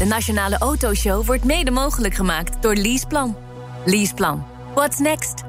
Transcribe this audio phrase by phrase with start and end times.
[0.00, 3.36] De Nationale Autoshow wordt mede mogelijk gemaakt door Leaseplan.
[3.84, 4.46] Leaseplan.
[4.74, 5.42] What's next?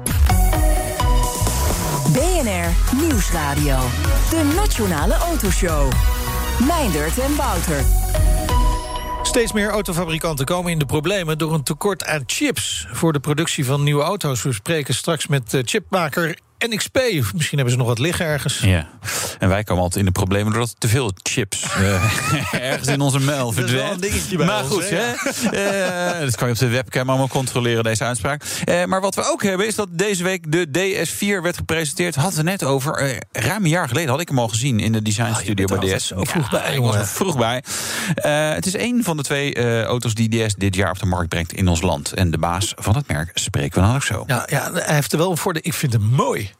[2.12, 3.78] BNR Nieuwsradio.
[4.30, 5.92] De Nationale Autoshow.
[6.66, 7.84] Meindert en Wouter.
[9.22, 13.64] Steeds meer autofabrikanten komen in de problemen door een tekort aan chips voor de productie
[13.64, 14.42] van nieuwe auto's.
[14.42, 16.38] We spreken straks met eh, chipmaker
[16.68, 16.98] NXP.
[17.32, 18.58] Misschien hebben ze nog wat liggen ergens.
[18.58, 18.88] Ja.
[19.38, 23.20] En wij komen altijd in de problemen doordat te veel chips uh, ergens in onze
[23.20, 24.36] mail verdwijnt.
[24.38, 25.12] Maar goed, hè?
[26.14, 28.44] Uh, dat kan je op de webcam allemaal controleren, deze uitspraak.
[28.64, 32.14] Uh, maar wat we ook hebben is dat deze week de DS4 werd gepresenteerd.
[32.14, 33.20] Hadden we net over.
[33.32, 35.96] ruim een jaar geleden had ik hem al gezien in de design studio oh, bij
[35.96, 36.06] DS.
[36.06, 37.64] Zo vroeg ja, bij, ik was er vroeg bij.
[38.54, 41.52] het is een van de twee auto's die DS dit jaar op de markt brengt
[41.52, 42.12] in ons land.
[42.12, 44.24] En de baas van het merk spreken we dan ook zo.
[44.26, 45.60] Ja, ja hij heeft er wel voor de.
[45.60, 46.51] Ik vind hem mooi.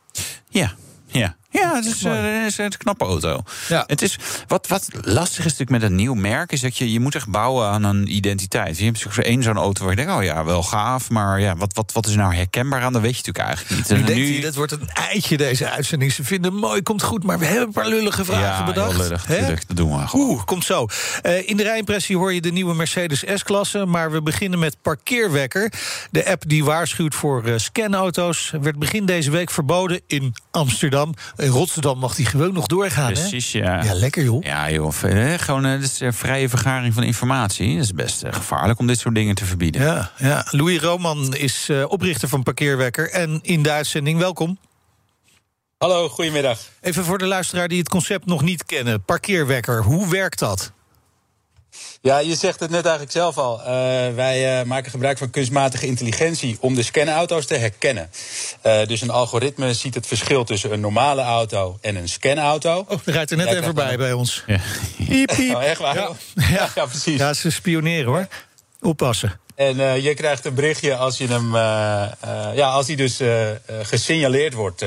[0.50, 0.70] Ja,
[1.12, 1.34] ja.
[1.52, 3.42] Ja, het is, uh, het is een knappe auto.
[3.68, 3.84] Ja.
[3.86, 6.52] Het is, wat, wat lastig is natuurlijk met een nieuw merk...
[6.52, 8.78] is dat je, je moet echt bouwen aan een identiteit.
[8.78, 10.12] Je hebt zo één zo'n auto waar je denkt...
[10.12, 12.92] oh ja, wel gaaf, maar ja, wat, wat, wat is nou herkenbaar aan?
[12.92, 13.98] Dat weet je natuurlijk eigenlijk niet.
[13.98, 16.12] Nu, denkt dat wordt een eitje deze uitzending.
[16.12, 18.96] Ze vinden mooi, komt goed, maar we hebben een paar lullige vragen ja, bedacht.
[18.96, 19.68] lullig, natuurlijk.
[19.68, 20.28] Dat doen we gewoon.
[20.28, 20.86] Oeh, komt zo.
[21.22, 23.86] Uh, in de rijimpressie hoor je de nieuwe Mercedes S-klasse...
[23.86, 25.72] maar we beginnen met Parkeerwekker.
[26.10, 28.52] De app die waarschuwt voor uh, scanauto's...
[28.60, 31.14] werd begin deze week verboden in Amsterdam.
[31.42, 33.12] In Rotterdam mag die gewoon nog doorgaan.
[33.12, 33.82] Precies, ja.
[33.82, 34.44] Ja, lekker joh.
[34.44, 34.92] Ja, joh.
[35.36, 37.74] Gewoon uh, is, vrije vergaring van informatie.
[37.74, 39.82] Dat is best gevaarlijk om dit soort dingen te verbieden.
[39.82, 40.46] Ja, ja.
[40.50, 43.10] Louis Roman is oprichter van Parkeerwekker.
[43.10, 44.58] En in de uitzending, welkom.
[45.78, 46.58] Hallo, goedemiddag.
[46.80, 49.04] Even voor de luisteraar die het concept nog niet kennen.
[49.04, 50.72] Parkeerwekker, hoe werkt dat?
[52.00, 53.58] Ja, je zegt het net eigenlijk zelf al.
[53.58, 53.64] Uh,
[54.14, 58.10] wij uh, maken gebruik van kunstmatige intelligentie om de scanauto's te herkennen.
[58.66, 62.84] Uh, dus een algoritme ziet het verschil tussen een normale auto en een scanauto.
[62.88, 64.42] Oh, er rijdt er net even bij bij ons.
[64.46, 64.60] Ja.
[65.06, 65.54] Piep, piep.
[65.54, 65.94] Oh, echt waar?
[65.94, 66.10] Ja.
[66.34, 66.68] Ja.
[66.74, 67.18] ja, precies.
[67.18, 68.26] Ja, ze spioneren hoor.
[68.80, 69.40] Oppassen.
[69.54, 71.60] En uh, je krijgt een berichtje als je hem, uh,
[72.24, 73.20] uh, ja, als hij dus
[73.82, 74.84] gesignaleerd wordt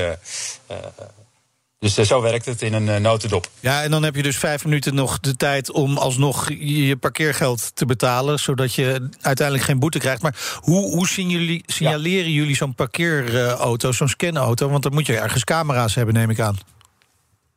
[1.78, 3.48] dus eh, zo werkt het in een uh, notendop.
[3.60, 7.76] Ja, en dan heb je dus vijf minuten nog de tijd om alsnog je parkeergeld
[7.76, 10.22] te betalen, zodat je uiteindelijk geen boete krijgt.
[10.22, 14.68] Maar hoe, hoe jullie, signaleren jullie zo'n parkeerauto, zo'n scanauto?
[14.68, 16.58] Want dan moet je ergens camera's hebben, neem ik aan.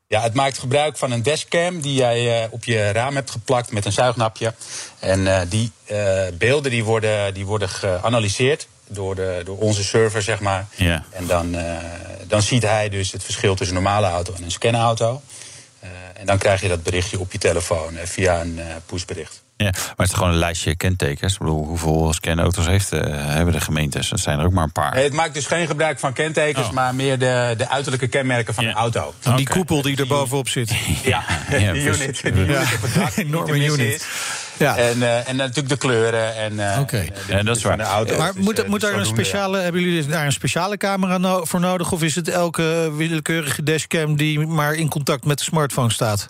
[0.07, 3.71] Ja, het maakt gebruik van een dashcam die jij uh, op je raam hebt geplakt
[3.71, 4.53] met een zuignapje.
[4.99, 5.71] En die
[6.37, 10.67] beelden die worden, die worden geanalyseerd door, de, door onze server, zeg maar.
[10.75, 11.03] Ja.
[11.09, 11.77] En dan, uh,
[12.27, 15.21] dan ziet hij dus het verschil tussen een normale auto en een scanauto.
[15.83, 19.41] Uh, en dan krijg je dat berichtje op je telefoon uh, via een pushbericht.
[19.57, 21.33] Ja, maar het is gewoon een lijstje kentekens.
[21.33, 24.09] Ik bedoel, hoeveel scanauto's heeft, hebben de gemeentes?
[24.09, 24.95] Dat zijn er ook maar een paar.
[24.95, 26.73] het maakt dus geen gebruik van kentekens, oh.
[26.73, 28.69] maar meer de, de uiterlijke kenmerken van ja.
[28.69, 29.13] een auto.
[29.35, 30.73] Die koepel die er bovenop zit.
[31.03, 32.21] Ja, ja, die unit.
[32.21, 33.15] Die unit op het dak.
[33.25, 34.07] Enorme unit.
[34.59, 34.77] Ja.
[34.77, 36.35] En, uh, en natuurlijk de kleuren.
[36.35, 37.11] En, uh, okay.
[37.27, 37.77] en dat is waar.
[37.77, 38.17] De auto.
[38.17, 41.59] Maar dus, moet, moet daar een speciale, hebben jullie daar een speciale camera no voor
[41.59, 41.91] nodig?
[41.91, 46.29] Of is het elke willekeurige dashcam die maar in contact met de smartphone staat?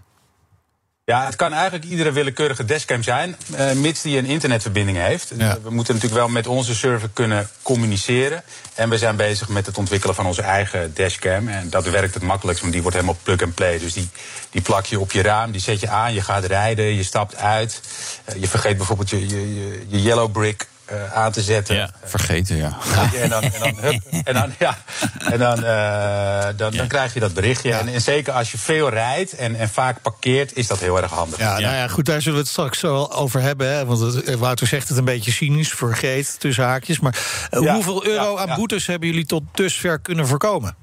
[1.10, 5.32] Ja, het kan eigenlijk iedere willekeurige dashcam zijn, uh, mits die een internetverbinding heeft.
[5.38, 5.58] Ja.
[5.64, 8.44] We moeten natuurlijk wel met onze server kunnen communiceren.
[8.74, 11.48] En we zijn bezig met het ontwikkelen van onze eigen dashcam.
[11.48, 13.80] En dat werkt het makkelijkst, want die wordt helemaal plug-and-play.
[13.80, 14.10] Dus die,
[14.50, 17.36] die plak je op je raam, die zet je aan, je gaat rijden, je stapt
[17.36, 17.82] uit.
[18.30, 21.76] Uh, je vergeet bijvoorbeeld je, je, je, je yellow brick uh, aan te zetten.
[21.76, 22.78] Ja, vergeten, ja.
[23.16, 24.78] En dan, en dan, hup, en dan, ja,
[25.20, 27.74] en dan, uh, dan, dan krijg je dat berichtje.
[27.74, 31.12] En, en, zeker als je veel rijdt en, en vaak parkeert, is dat heel erg
[31.12, 31.40] handig.
[31.40, 33.74] Ja, nou ja, goed, daar zullen we het straks zo over hebben.
[33.74, 37.00] Hè, want het, Wouter zegt het een beetje cynisch, vergeet, tussen haakjes.
[37.00, 37.18] Maar
[37.52, 40.76] uh, hoeveel euro aan boetes hebben jullie tot dusver kunnen voorkomen?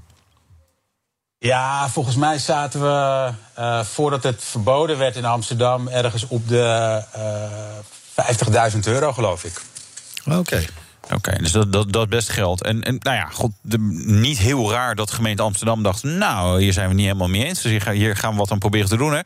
[1.39, 7.03] Ja, volgens mij zaten we, uh, voordat het verboden werd in Amsterdam, ergens op de
[8.17, 9.61] uh, 50.000 euro, geloof ik.
[10.27, 10.65] Oké.
[11.15, 12.63] Oké, dus dat, dat, dat is best geld.
[12.63, 16.03] En, en nou ja, god, de, niet heel raar dat gemeente Amsterdam dacht...
[16.03, 18.59] nou, hier zijn we niet helemaal mee eens, dus hier, hier gaan we wat aan
[18.59, 19.13] proberen te doen.
[19.13, 19.21] Hè.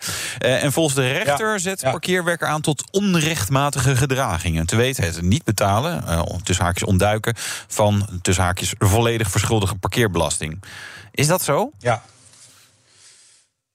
[0.45, 1.91] Uh, en volgens de rechter zet ja.
[1.91, 4.67] parkeerwerker aan tot onrechtmatige gedragingen.
[4.67, 7.35] Te weten het niet betalen, uh, tussen haakjes ontduiken...
[7.67, 10.63] van tussen haakjes volledig verschuldige parkeerbelasting.
[11.11, 11.71] Is dat zo?
[11.79, 12.03] Ja.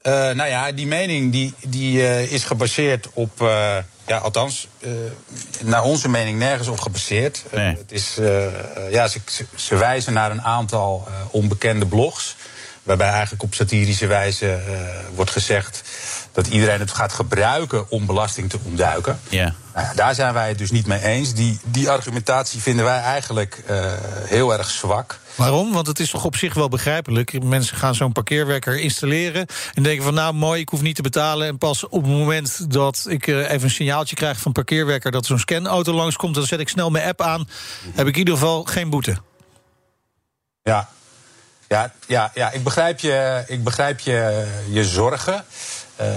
[0.07, 3.31] Uh, nou ja, die mening die, die is gebaseerd op
[4.07, 4.67] ja, althans,
[5.63, 7.43] naar onze mening nergens op gebaseerd.
[7.49, 7.75] Eh, nee.
[7.77, 8.19] Het is,
[8.91, 9.19] ja, ze,
[9.55, 12.35] ze, wijzen naar een aantal onbekende blogs.
[12.85, 14.59] Waarbij eigenlijk op satirische wijze
[15.15, 15.83] wordt gezegd
[16.31, 19.19] dat iedereen het gaat gebruiken om belasting te ontduiken.
[19.29, 19.53] Ja.
[19.73, 21.33] Nou ja, daar zijn wij het dus niet mee eens.
[21.33, 23.63] Die, die argumentatie vinden wij eigenlijk
[24.25, 25.19] heel erg zwak.
[25.35, 25.73] Waarom?
[25.73, 27.43] Want het is toch op zich wel begrijpelijk.
[27.43, 31.47] Mensen gaan zo'n parkeerwekker installeren en denken van nou mooi, ik hoef niet te betalen.
[31.47, 35.39] En pas op het moment dat ik even een signaaltje krijg van parkeerwekker dat zo'n
[35.39, 37.49] scanauto langskomt, dan zet ik snel mijn app aan.
[37.93, 39.17] Heb ik in ieder geval geen boete.
[40.63, 40.89] Ja,
[41.67, 45.45] ja, ja, ja ik begrijp je, ik begrijp je, je zorgen.
[46.01, 46.07] Uh,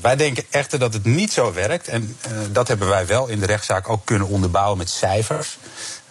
[0.00, 1.88] wij denken echter dat het niet zo werkt.
[1.88, 5.58] En uh, dat hebben wij wel in de rechtszaak ook kunnen onderbouwen met cijfers.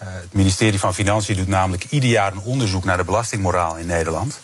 [0.03, 3.85] Uh, het ministerie van Financiën doet namelijk ieder jaar een onderzoek naar de belastingmoraal in
[3.85, 4.39] Nederland.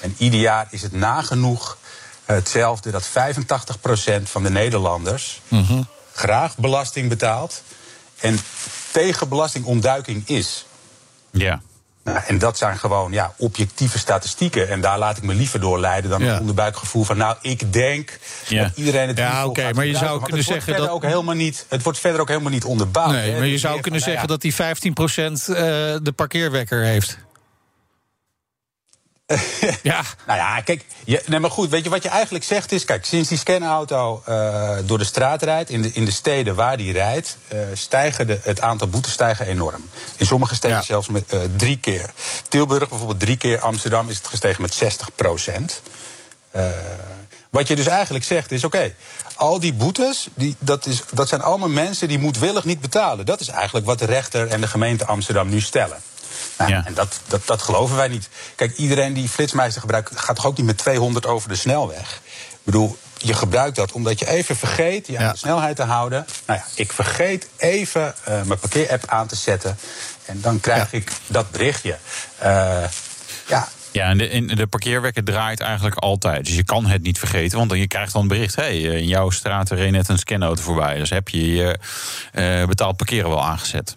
[0.00, 1.78] En ieder jaar is het nagenoeg
[2.24, 5.88] hetzelfde dat 85% van de Nederlanders -hmm.
[6.12, 7.62] graag belasting betaalt
[8.20, 8.38] en
[8.90, 10.66] tegen belastingontduiking is.
[11.30, 11.60] Ja.
[12.12, 14.68] Nou, en dat zijn gewoon ja, objectieve statistieken.
[14.68, 16.32] En daar laat ik me liever door leiden dan ja.
[16.32, 17.16] een onderbuikgevoel van...
[17.16, 18.18] nou, ik denk
[18.48, 18.62] ja.
[18.62, 20.88] dat iedereen het Ja, oké, okay, maar je zou kunnen zeggen dat...
[20.88, 23.12] Ook helemaal niet, het wordt verder ook helemaal niet onderbouwd.
[23.12, 24.64] Nee, maar je zou kunnen zeggen dat die 15% uh,
[26.02, 27.18] de parkeerwekker heeft.
[29.82, 30.02] Ja.
[30.26, 32.84] Nou ja, kijk, je, nee, maar goed, weet je wat je eigenlijk zegt is...
[32.84, 36.76] kijk, sinds die scanauto uh, door de straat rijdt, in de, in de steden waar
[36.76, 37.36] die rijdt...
[37.52, 39.88] Uh, stijgen de, het aantal boetes stijgen enorm.
[40.16, 40.82] In sommige steden ja.
[40.82, 42.10] zelfs met uh, drie keer.
[42.48, 45.82] Tilburg bijvoorbeeld drie keer, Amsterdam is het gestegen met 60 procent.
[47.50, 48.94] wat je dus eigenlijk zegt is, oké, okay,
[49.34, 53.26] al die boetes, die, dat, is, dat zijn allemaal mensen die moedwillig niet betalen.
[53.26, 55.98] Dat is eigenlijk wat de rechter en de gemeente Amsterdam nu stellen.
[56.58, 56.82] Nou, ja.
[56.86, 58.28] En dat, dat, dat geloven wij niet.
[58.54, 62.20] Kijk, iedereen die flitsmeister gebruikt, gaat toch ook niet met 200 over de snelweg?
[62.50, 65.32] Ik bedoel, je gebruikt dat omdat je even vergeet je aan ja.
[65.32, 66.26] de snelheid te houden.
[66.46, 69.78] Nou ja, ik vergeet even uh, mijn parkeerapp aan te zetten.
[70.24, 70.98] En dan krijg ja.
[70.98, 71.96] ik dat berichtje.
[72.42, 72.84] Uh,
[73.46, 76.44] ja, ja, en de, de parkeerwekker draait eigenlijk altijd.
[76.44, 78.56] Dus je kan het niet vergeten, want je krijgt dan een bericht...
[78.56, 80.98] hé, hey, in jouw straat reed net een scanauto voorbij.
[80.98, 81.78] Dus heb je je
[82.34, 83.96] uh, betaald parkeren wel aangezet.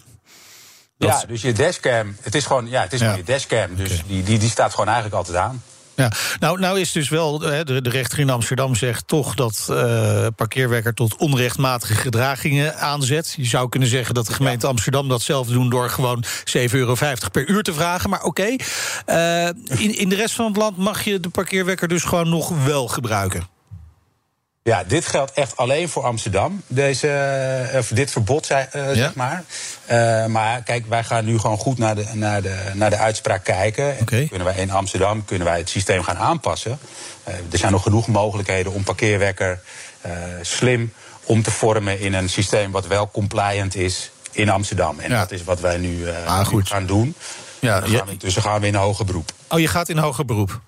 [1.07, 3.75] Ja, dus je dashcam, het is gewoon, ja, het is gewoon je dashcam.
[3.75, 4.03] Dus okay.
[4.07, 5.61] die, die, die staat gewoon eigenlijk altijd aan.
[5.95, 10.27] Ja, nou, nou is dus wel, de, de rechter in Amsterdam zegt toch dat uh,
[10.35, 13.33] parkeerwekker tot onrechtmatige gedragingen aanzet.
[13.37, 14.71] Je zou kunnen zeggen dat de gemeente ja.
[14.71, 16.95] Amsterdam dat zelf doen door gewoon 7,50 euro
[17.31, 18.09] per uur te vragen.
[18.09, 18.57] Maar oké,
[19.07, 19.53] okay.
[19.55, 22.63] uh, in, in de rest van het land mag je de parkeerwekker dus gewoon nog
[22.65, 23.50] wel gebruiken.
[24.63, 28.93] Ja, dit geldt echt alleen voor Amsterdam, deze, of dit verbod, uh, ja?
[28.93, 29.43] zeg maar.
[29.91, 33.43] Uh, maar kijk, wij gaan nu gewoon goed naar de, naar de, naar de uitspraak
[33.43, 33.95] kijken.
[34.01, 34.27] Okay.
[34.27, 36.79] Kunnen wij in Amsterdam kunnen wij het systeem gaan aanpassen.
[37.27, 39.61] Uh, er zijn nog genoeg mogelijkheden om parkeerwekker
[40.41, 40.93] slim
[41.23, 44.99] om te vormen in een systeem wat wel compliant is in Amsterdam.
[44.99, 45.19] En ja.
[45.19, 47.15] dat is wat wij nu, ah, nu gaan doen.
[47.59, 49.31] Ja, gaan we, dus gaan we in hoger beroep.
[49.47, 50.59] Oh, je gaat in hoger beroep?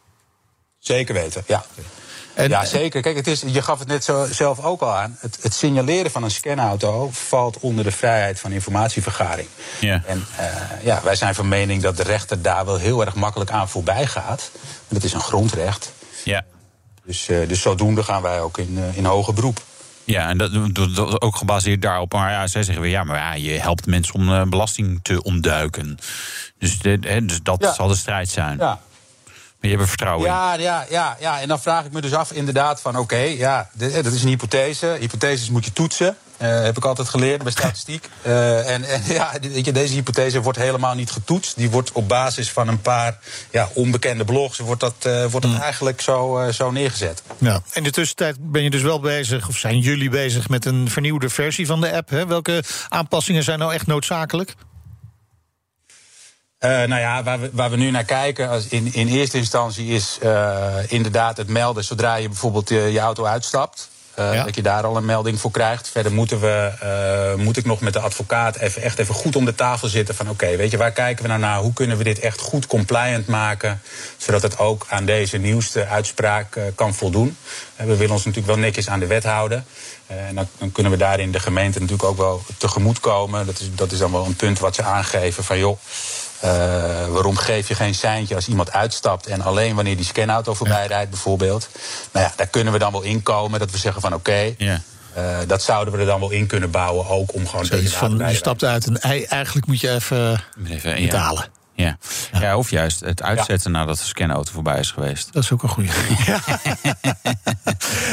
[0.79, 1.65] Zeker weten, ja.
[1.71, 2.02] Okay.
[2.33, 3.01] En, ja, zeker.
[3.01, 5.17] Kijk, het is, je gaf het net zo zelf ook al aan.
[5.19, 9.47] Het, het signaleren van een scanauto valt onder de vrijheid van informatievergaring.
[9.79, 10.01] Ja.
[10.05, 10.45] En uh,
[10.83, 14.05] ja, wij zijn van mening dat de rechter daar wel heel erg makkelijk aan voorbij
[14.05, 14.51] gaat.
[14.87, 15.93] Dat is een grondrecht.
[16.23, 16.45] Ja.
[17.05, 19.61] Dus, uh, dus zodoende gaan wij ook in, uh, in hoger beroep.
[20.03, 22.13] Ja, en dat, dat, ook gebaseerd daarop.
[22.13, 25.97] Maar ja, zij zeggen weer, ja, maar ja, je helpt mensen om belasting te ontduiken.
[26.57, 27.73] Dus, de, dus dat ja.
[27.73, 28.57] zal de strijd zijn.
[28.57, 28.79] Ja.
[29.63, 30.61] Maar je hebt er vertrouwen ja, in.
[30.61, 32.91] Ja, ja, ja, en dan vraag ik me dus af inderdaad van...
[32.91, 34.97] oké, okay, ja, dit, dat is een hypothese.
[34.99, 36.17] Hypotheses moet je toetsen.
[36.41, 38.09] Uh, heb ik altijd geleerd bij statistiek.
[38.25, 41.55] Uh, en, en ja, weet je, deze hypothese wordt helemaal niet getoetst.
[41.55, 43.19] Die wordt op basis van een paar
[43.51, 44.59] ja, onbekende blogs...
[44.59, 45.61] wordt dat, uh, wordt dat mm.
[45.61, 47.23] eigenlijk zo, zo neergezet.
[47.37, 47.61] Ja.
[47.73, 49.47] In de tussentijd ben je dus wel bezig...
[49.47, 52.09] of zijn jullie bezig met een vernieuwde versie van de app.
[52.09, 52.27] Hè?
[52.27, 54.55] Welke aanpassingen zijn nou echt noodzakelijk?
[56.65, 59.87] Uh, nou ja, waar we, waar we nu naar kijken als in, in eerste instantie
[59.87, 63.91] is uh, inderdaad het melden zodra je bijvoorbeeld je, je auto uitstapt.
[64.15, 64.43] Ja.
[64.43, 65.89] Dat je daar al een melding voor krijgt.
[65.89, 66.71] Verder moeten we,
[67.37, 70.15] moet ik nog met de advocaat even, echt even goed om de tafel zitten.
[70.15, 71.59] Van oké, okay, weet je, waar kijken we nou naar?
[71.59, 73.81] Hoe kunnen we dit echt goed compliant maken?
[74.17, 77.37] Zodat het ook aan deze nieuwste uitspraak kan voldoen.
[77.75, 79.65] we willen ons natuurlijk wel netjes aan de wet houden.
[80.07, 83.45] en dan, dan, kunnen we daarin de gemeente natuurlijk ook wel tegemoet komen.
[83.45, 85.77] Dat is, dat is dan wel een punt wat ze aangeven van joh.
[86.43, 86.49] Uh,
[87.07, 91.09] waarom geef je geen seintje als iemand uitstapt en alleen wanneer die scanauto voorbij rijdt,
[91.09, 91.69] bijvoorbeeld?
[92.11, 94.29] Nou ja, daar kunnen we dan wel inkomen dat we zeggen van oké.
[94.29, 94.81] Okay,
[95.17, 97.65] uh, dat zouden we er dan wel in kunnen bouwen, ook om gewoon.
[97.65, 101.43] Zoiets van je stapt uit en eigenlijk moet je even, even betalen.
[101.43, 101.62] Ja.
[101.75, 105.33] Ja, of juist het uitzetten nadat de scanauto voorbij is geweest.
[105.33, 105.89] Dat is ook een goede.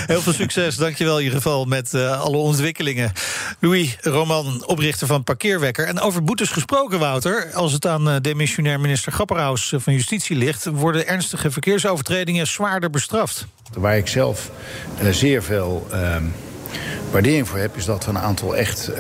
[0.07, 3.13] Heel veel succes, dankjewel in ieder geval met uh, alle ontwikkelingen.
[3.59, 5.87] Louis Roman, oprichter van Parkeerwekker.
[5.87, 7.51] En over boetes gesproken, Wouter.
[7.55, 10.65] Als het aan uh, demissionair minister Grapperhaus van Justitie ligt...
[10.65, 13.47] worden ernstige verkeersovertredingen zwaarder bestraft.
[13.73, 14.51] Waar ik zelf
[15.03, 16.25] uh, zeer veel ehm,
[17.11, 17.77] waardering voor heb...
[17.77, 18.91] is dat we een aantal echt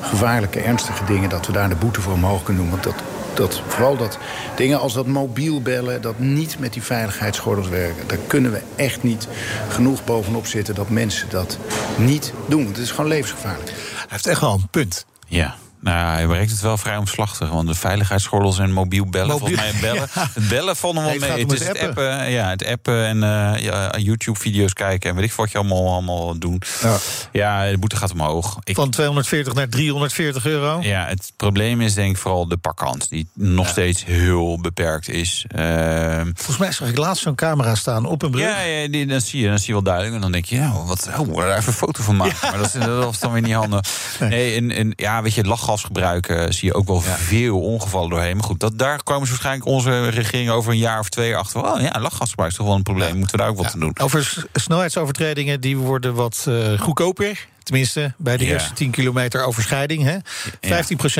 [0.00, 1.28] gevaarlijke, ernstige dingen...
[1.28, 2.70] dat we daar de boete voor omhoog kunnen doen.
[2.70, 3.02] Want dat
[3.36, 4.18] dat, vooral dat
[4.56, 8.08] dingen als dat mobiel bellen, dat niet met die veiligheidsgordels werken.
[8.08, 9.28] Daar kunnen we echt niet
[9.68, 11.58] genoeg bovenop zitten dat mensen dat
[11.98, 12.66] niet doen.
[12.66, 13.68] Het is gewoon levensgevaarlijk.
[13.70, 15.06] Hij heeft echt wel een punt.
[15.26, 15.54] Ja.
[15.86, 17.48] Nou, hij brengt het wel vrij omslachtig.
[17.48, 19.28] Want de veiligheidsgordels en mobiel bellen.
[19.28, 20.08] Mobiel, volgens mij bellen.
[20.12, 21.44] Het bellen vonden we wel mee.
[21.44, 22.30] Het, is het appen.
[22.30, 25.10] Ja, het appen en uh, ja, YouTube-video's kijken.
[25.10, 26.62] En weet ik wat je allemaal, allemaal doen.
[26.82, 26.96] Ja.
[27.32, 28.58] ja, de boete gaat omhoog.
[28.64, 30.78] Ik, Van 240 naar 340 euro?
[30.80, 33.08] Ja, het probleem is denk ik vooral de pakkant.
[33.08, 35.46] Die nog steeds heel beperkt is.
[35.56, 38.44] Uh, volgens mij zag ik laatst zo'n camera staan op een brug.
[38.44, 40.14] Ja, ja die, dan, zie je, dan zie je wel duidelijk.
[40.14, 42.36] En dan denk je, ja, wat, oh, daar even een foto van maken.
[42.42, 43.88] Maar dat is, dat is dan weer niet handig.
[44.20, 48.10] Nee, nee en, en, ja, weet je, lachgas gebruiken, zie je ook wel veel ongevallen
[48.10, 48.36] doorheen.
[48.36, 51.72] Maar goed, dat, daar komen ze waarschijnlijk onze regering over een jaar of twee achter.
[51.72, 53.16] Oh ja, lachgasgebruik is toch wel een probleem.
[53.16, 53.94] Moeten we daar ook wat aan doen?
[54.00, 57.46] Over snelheidsovertredingen, die worden wat uh, goedkoper.
[57.66, 60.02] Tenminste, bij de eerste 10 kilometer overschrijding.
[60.02, 60.16] Hè?
[60.16, 60.18] 15%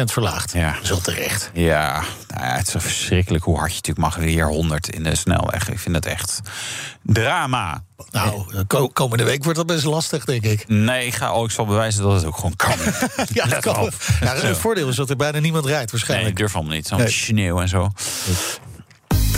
[0.04, 0.52] verlaagd.
[0.52, 0.72] Ja.
[0.72, 1.50] Dat is wel terecht.
[1.52, 4.16] Ja, nou ja, het is verschrikkelijk hoe hard je natuurlijk mag.
[4.24, 5.68] Weer 100 in de snelweg.
[5.68, 6.40] Ik vind het echt
[7.02, 7.82] drama.
[8.10, 10.68] Nou, komende week wordt dat best lastig, denk ik.
[10.68, 12.76] Nee, ik, ga, oh, ik zal bewijzen dat het ook gewoon kan.
[13.32, 13.90] ja, dat kan.
[14.20, 16.22] Ja, het voordeel is dat er bijna niemand rijdt, waarschijnlijk.
[16.22, 16.86] Nee, ik durf allemaal niet.
[16.86, 17.10] Zo'n nee.
[17.10, 17.90] sneeuw en zo.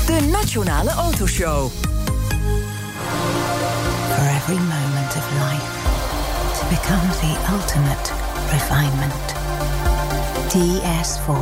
[0.06, 1.70] De Nationale Autoshow.
[4.14, 5.57] For every moment of life.
[6.68, 8.12] Become the ultimate
[8.50, 9.34] refinement.
[10.52, 11.38] DS4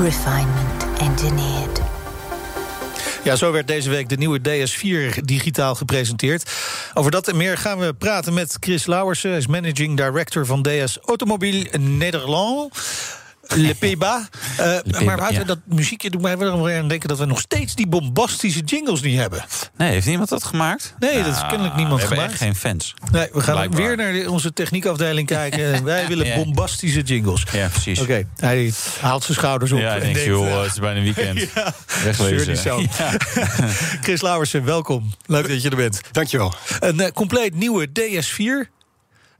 [0.00, 1.80] Refinement Engineered.
[3.24, 6.50] Ja, zo werd deze week de nieuwe DS4 digitaal gepresenteerd.
[6.94, 9.30] Over dat en meer gaan we praten met Chris Lauwersen.
[9.30, 12.74] Is managing director van DS Automobiel Nederland.
[13.48, 14.22] Le Pays-Bas.
[14.60, 17.86] Uh, maar Wouter, dat muziekje doet mij wel aan denken dat we nog steeds die
[17.86, 19.44] bombastische jingles niet hebben.
[19.76, 20.94] Nee, heeft niemand dat gemaakt?
[20.98, 22.32] Nee, dat is nou, kennelijk niemand we gemaakt.
[22.32, 22.94] We geen fans.
[23.12, 25.84] Nee, we gaan weer naar onze techniekafdeling kijken.
[25.84, 27.44] Wij willen bombastische jingles.
[27.52, 28.00] Ja, precies.
[28.00, 29.78] Oké, hij haalt zijn schouders op.
[29.78, 31.40] Ja, en denkt, joh, eh, het is bijna weekend.
[31.54, 31.74] ja,
[32.04, 32.78] Wegwezen.
[32.98, 33.12] Ja.
[34.04, 35.14] Chris Lauwersen, welkom.
[35.26, 36.00] Leuk dat je er bent.
[36.12, 36.54] Dankjewel.
[36.80, 38.70] Een uh, compleet nieuwe DS4.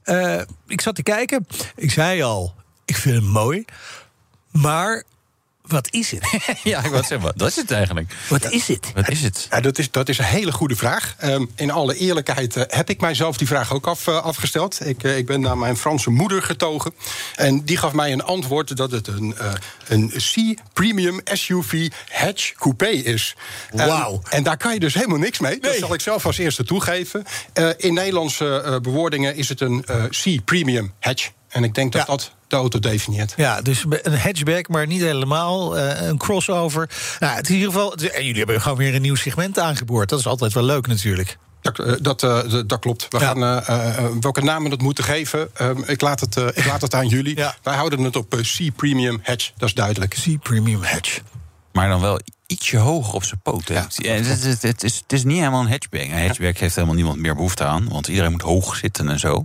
[0.05, 1.47] Uh, ik zat te kijken.
[1.75, 3.65] Ik zei al, ik vind hem mooi.
[4.51, 5.03] Maar
[5.67, 6.27] wat is het?
[6.63, 8.15] ja, ik wat zeggen, wat is het eigenlijk?
[8.29, 8.91] Wat is het?
[8.93, 9.47] Wat is het?
[9.49, 11.15] Ja, dat, is, dat is een hele goede vraag.
[11.23, 14.85] Um, in alle eerlijkheid uh, heb ik mijzelf die vraag ook af, uh, afgesteld.
[14.85, 16.93] Ik, uh, ik ben naar mijn Franse moeder getogen.
[17.35, 19.35] En die gaf mij een antwoord dat het een,
[19.87, 23.35] een C-Premium SUV hatch coupé is.
[23.71, 24.13] Wauw.
[24.13, 25.51] Um, en daar kan je dus helemaal niks mee.
[25.51, 25.59] Nee.
[25.59, 27.23] Dat zal ik zelf als eerste toegeven.
[27.77, 31.31] in Nederlandse bewoordingen is het een C-Premium hatch.
[31.55, 32.07] En ik denk dat ja.
[32.07, 33.33] dat de auto definieert.
[33.37, 35.77] Ja, dus een hatchback, maar niet helemaal.
[35.77, 36.89] Uh, een crossover.
[37.19, 37.93] Nou, het is in ieder geval.
[37.93, 40.09] En jullie hebben gewoon weer een nieuw segment aangeboord.
[40.09, 41.37] Dat is altijd wel leuk natuurlijk.
[41.61, 43.07] Dat, uh, dat, uh, dat, klopt.
[43.09, 43.33] We ja.
[43.33, 47.37] gaan, welke namen dat moeten geven, ehm, ik, laat het, ik laat het aan jullie.
[47.37, 47.55] Ja.
[47.63, 50.15] Wij houden het op C-Premium Hatch, dat is duidelijk.
[50.23, 51.19] C-Premium Hatch.
[51.71, 53.73] Maar dan wel ietsje hoger op zijn poten.
[53.73, 53.81] Ja.
[53.81, 56.01] Het, het, het, is, het is niet helemaal een hatchback.
[56.01, 57.89] Een hatchback heeft helemaal niemand meer behoefte aan.
[57.89, 59.43] Want iedereen moet hoog zitten en zo.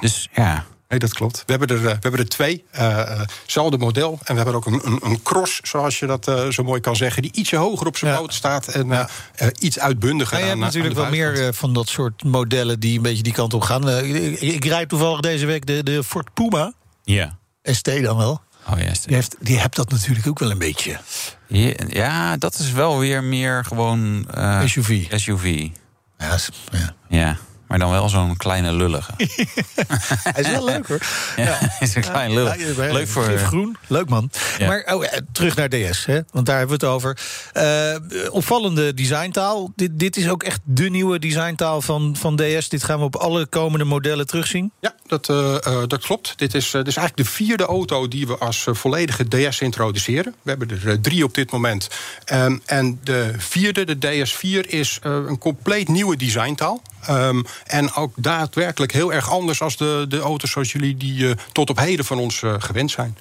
[0.00, 1.42] Dus ja, Nee, dat klopt.
[1.46, 2.64] We hebben er, we hebben er twee.
[2.70, 4.18] Hetzelfde uh, model.
[4.24, 6.96] En we hebben ook een, een, een cross, zoals je dat uh, zo mooi kan
[6.96, 7.22] zeggen...
[7.22, 8.18] die ietsje hoger op zijn ja.
[8.18, 9.08] poot staat en ja.
[9.42, 10.32] uh, iets uitbundiger.
[10.32, 12.80] Maar je hebt natuurlijk wel meer van dat soort modellen...
[12.80, 13.88] die een beetje die kant op gaan.
[13.88, 16.72] ik, ik rijd toevallig deze week de, de Ford Puma.
[17.04, 17.38] Ja.
[17.62, 18.40] ST dan wel.
[18.70, 20.98] Oh, ja, die, heeft, die hebt dat natuurlijk ook wel een beetje.
[21.46, 24.26] Ja, ja dat is wel weer meer gewoon...
[24.64, 25.06] SUV.
[25.10, 25.68] SUV.
[26.18, 26.38] Ja,
[27.08, 27.36] ja.
[27.70, 29.12] Maar dan wel zo'n kleine lullige.
[30.22, 30.98] Hij is wel leuk hoor.
[31.36, 32.76] Ja, is een klein lullig.
[32.76, 34.30] Ja, leuk voor groen, leuk man.
[34.58, 34.66] Ja.
[34.66, 36.20] Maar oh, terug naar DS, hè?
[36.30, 37.18] want daar hebben we het over.
[37.54, 39.72] Uh, opvallende designtaal.
[39.76, 42.68] Dit, dit is ook echt de nieuwe designtaal van, van DS.
[42.68, 44.72] Dit gaan we op alle komende modellen terugzien.
[44.80, 46.32] Ja, dat, uh, uh, dat klopt.
[46.36, 50.34] Dit is, dit is eigenlijk de vierde auto die we als volledige DS introduceren.
[50.42, 51.88] We hebben er drie op dit moment.
[52.32, 56.82] Um, en de vierde, de DS4, is een compleet nieuwe designtaal.
[57.08, 61.30] Um, en ook daadwerkelijk heel erg anders als de, de auto's zoals jullie die uh,
[61.52, 63.18] tot op heden van ons uh, gewend zijn.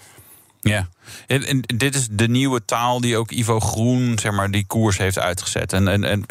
[0.61, 0.89] Ja,
[1.27, 4.97] En, en dit is de nieuwe taal die ook Ivo Groen, zeg maar, die koers
[4.97, 5.73] heeft uitgezet.
[5.73, 6.25] En, en, en,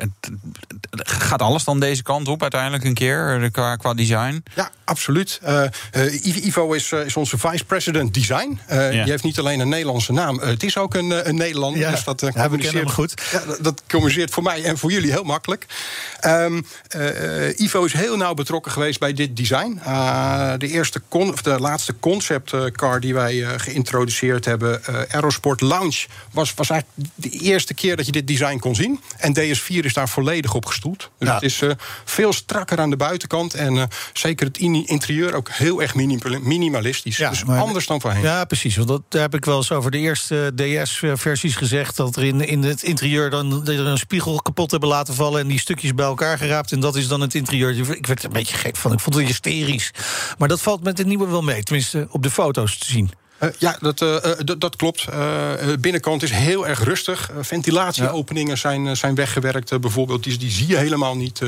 [0.90, 4.42] gaat alles dan deze kant op uiteindelijk een keer eh, qua, qua design?
[4.54, 5.40] Ja, absoluut.
[5.44, 8.60] Uh, uh, Ivo is, uh, is onze vice president design.
[8.68, 8.90] Ja.
[8.90, 11.80] Die heeft niet alleen een Nederlandse naam, het is ook een, een Nederlander.
[11.80, 13.22] Ja, dus dat ja, communiceert goed.
[13.32, 15.66] Ja, dat, dat, communiceert voor mij en voor jullie heel makkelijk.
[16.26, 16.66] Um,
[17.56, 19.80] Ivo is heel nauw betrokken geweest bij dit design.
[20.58, 24.67] de, eerste con, of de laatste conceptcar die wij geïntroduceerd hebben,
[25.08, 29.00] Aerosport Lounge, was, was eigenlijk de eerste keer dat je dit design kon zien.
[29.16, 31.10] En DS4 is daar volledig op gestoeld.
[31.18, 31.62] Dus het is
[32.04, 37.16] veel strakker aan de buitenkant en zeker het interieur ook heel erg minimalistisch.
[37.16, 38.22] Ja, dus maar, anders dan voorheen.
[38.22, 38.76] Ja, precies.
[38.76, 41.96] Want dat heb ik wel eens over de eerste DS-versies gezegd.
[41.96, 45.40] Dat er in, in het interieur dan er een spiegel kapot hebben laten vallen.
[45.40, 46.72] En die stukjes bij elkaar geraapt.
[46.72, 47.96] En dat is dan het interieur.
[47.96, 48.92] Ik werd er een beetje gek van.
[48.92, 49.90] Ik vond het hysterisch.
[50.38, 51.62] Maar dat valt met de nieuwe wel mee.
[51.62, 53.10] Tenminste, op de foto's te zien.
[53.40, 54.16] Uh, ja, dat, uh,
[54.58, 55.06] dat klopt.
[55.10, 57.30] Uh, binnenkant is heel erg rustig.
[57.40, 58.56] ventilatieopeningen ja.
[58.56, 60.24] zijn, zijn weggewerkt, bijvoorbeeld.
[60.24, 61.40] Die, die zie je helemaal niet,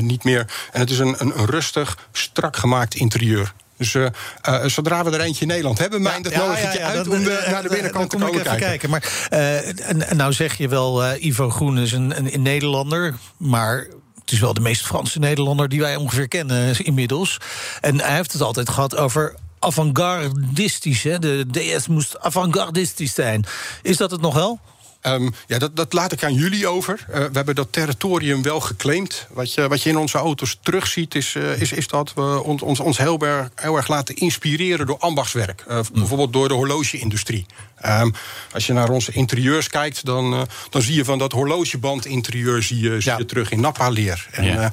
[0.00, 0.46] niet meer.
[0.72, 3.52] En het is een, een rustig, strak gemaakt interieur.
[3.78, 4.06] Dus uh,
[4.48, 7.08] uh, zodra we er eentje in Nederland hebben, mijn dat ja, nodig ja, ja, uit
[7.08, 8.58] om de, naar de binnenkant te komen kijken.
[8.60, 8.90] kijken.
[8.90, 13.86] Maar uh, nou zeg je wel, Ivo Groen is een, een, een, Nederlander, maar
[14.20, 17.38] het is wel de meest Franse Nederlander die wij ongeveer kennen inmiddels.
[17.80, 21.02] En hij heeft het altijd gehad over avant-gardistisch.
[21.02, 23.44] De DS moest avant-gardistisch zijn.
[23.82, 24.60] Is dat het nog wel?
[25.02, 27.06] Um, ja, dat, dat laat ik aan jullie over.
[27.08, 29.26] Uh, we hebben dat territorium wel geclaimd.
[29.30, 32.62] Wat je, wat je in onze auto's terugziet, is, uh, is, is dat we ons,
[32.62, 35.64] ons, ons heel, erg, heel erg laten inspireren door ambachtswerk.
[35.68, 35.82] Mm.
[35.92, 37.46] Bijvoorbeeld door de horloge-industrie.
[37.86, 38.14] Um,
[38.52, 43.00] als je naar onze interieurs kijkt, dan, dan zie je van dat horlogeband-interieur zie je,
[43.00, 43.18] zie ja.
[43.18, 44.26] je terug in Nappa-leer.
[44.30, 44.72] En ja.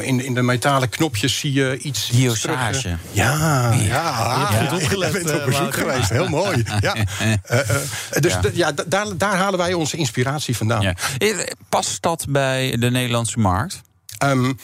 [0.00, 2.08] in, in de metalen knopjes zie je iets.
[2.08, 2.96] Diosage.
[3.12, 5.12] Ja, ja, opgelet.
[5.12, 6.64] Bent op bezoek geweest, heel mooi.
[6.80, 6.94] Ja.
[8.20, 10.94] dus ja, daar, daar halen wij onze inspiratie vandaan.
[11.68, 13.80] Past dat bij de Nederlandse markt?
[14.24, 14.58] Um,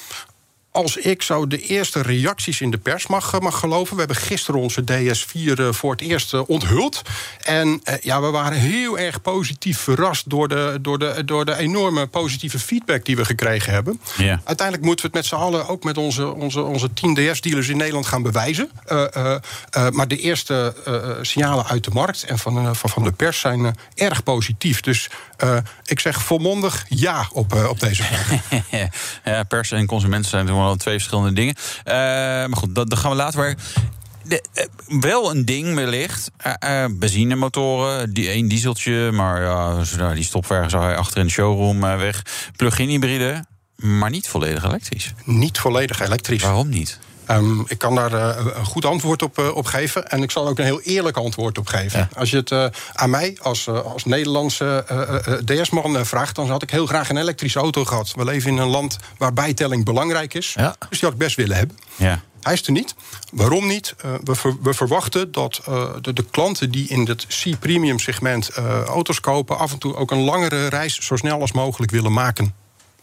[0.76, 3.92] als ik zo de eerste reacties in de pers mag, eh, mag geloven.
[3.92, 7.02] We hebben gisteren onze DS4 eh, voor het eerst eh, onthuld.
[7.42, 12.06] En ja, we waren heel erg positief verrast door de, door, de, door de enorme
[12.06, 14.00] positieve feedback die we gekregen hebben.
[14.16, 14.40] Ja.
[14.44, 17.76] Uiteindelijk moeten we het met z'n allen ook met onze, onze, onze 10 DS-dealers in
[17.76, 18.70] Nederland gaan bewijzen.
[18.86, 19.36] Uh, uh,
[19.76, 20.74] uh, maar de eerste
[21.22, 24.80] signalen uit de markt en van, van, van de pers zijn erg positief.
[24.80, 25.10] Dus
[25.84, 28.30] ik zeg volmondig ja op, op deze vraag.
[29.36, 31.54] ja, pers en consumenten zijn wel twee verschillende dingen.
[31.58, 33.38] Uh, maar goed, dat, dat gaan we later.
[33.38, 33.54] Maar
[34.22, 36.30] de, uh, wel een ding wellicht.
[36.64, 42.22] Uh, benzinemotoren, die één dieseltje, maar ja, die stopt ergens achter in de showroom weg.
[42.56, 43.44] Plug-in hybride,
[43.76, 45.12] maar niet volledig elektrisch.
[45.24, 46.42] Niet volledig elektrisch.
[46.42, 46.98] Waarom niet?
[47.30, 50.08] Um, ik kan daar uh, een goed antwoord op, uh, op, geven.
[50.08, 51.98] En ik zal ook een heel eerlijk antwoord op geven.
[51.98, 52.08] Ja.
[52.18, 54.84] Als je het uh, aan mij als, als Nederlandse
[55.44, 56.34] DS-man vraagt...
[56.34, 58.12] dan had ik heel graag een elektrische auto gehad.
[58.16, 60.52] We leven in een land waar bijtelling belangrijk is.
[60.56, 60.76] Ja.
[60.88, 61.78] Dus die had ik best willen hebben.
[61.96, 62.20] Ja.
[62.42, 62.94] Hij is er niet.
[63.32, 63.94] Waarom niet?
[64.24, 65.60] we, ver, we, verwachten dat
[66.00, 68.50] de, de, klanten die in het C-premium segment
[68.86, 69.58] auto's kopen...
[69.58, 72.54] af en toe ook een langere reis zo snel als mogelijk willen maken.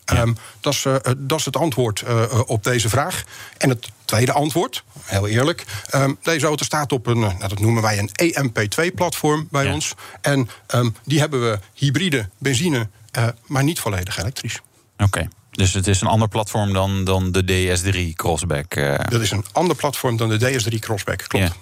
[0.05, 0.21] Ja.
[0.21, 0.85] Um, dat, is,
[1.17, 2.03] dat is het antwoord
[2.45, 3.23] op deze vraag.
[3.57, 5.65] En het tweede antwoord, heel eerlijk.
[5.95, 9.73] Um, deze auto staat op een, nou, dat noemen wij een EMP2-platform bij ja.
[9.73, 9.93] ons.
[10.21, 14.59] En um, die hebben we hybride, benzine, uh, maar niet volledig elektrisch.
[14.93, 15.03] Oké.
[15.03, 15.27] Okay.
[15.51, 18.75] Dus het is een ander platform dan, dan de DS3 Crossback?
[18.75, 18.99] Uh...
[19.09, 21.55] Dat is een ander platform dan de DS3 Crossback, klopt.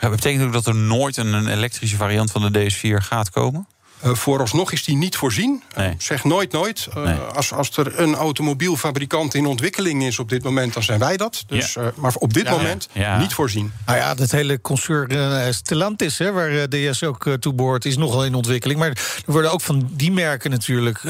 [0.00, 0.08] Ja.
[0.08, 3.66] Betekent ook dat er nooit een, een elektrische variant van de DS4 gaat komen?
[4.04, 5.62] Uh, vooralsnog is die niet voorzien.
[5.76, 5.88] Nee.
[5.88, 6.88] Uh, zeg nooit nooit.
[6.96, 7.14] Uh, nee.
[7.14, 11.44] als, als er een automobielfabrikant in ontwikkeling is op dit moment, dan zijn wij dat.
[11.46, 11.92] Dus, ja.
[11.96, 13.18] maar op dit ja, moment ja.
[13.18, 13.72] niet voorzien.
[13.86, 18.34] Nou ja, het hele concern Stellantis, hè, waar DS ook toe behoort, is nogal in
[18.34, 18.78] ontwikkeling.
[18.78, 21.04] Maar er worden ook van die merken natuurlijk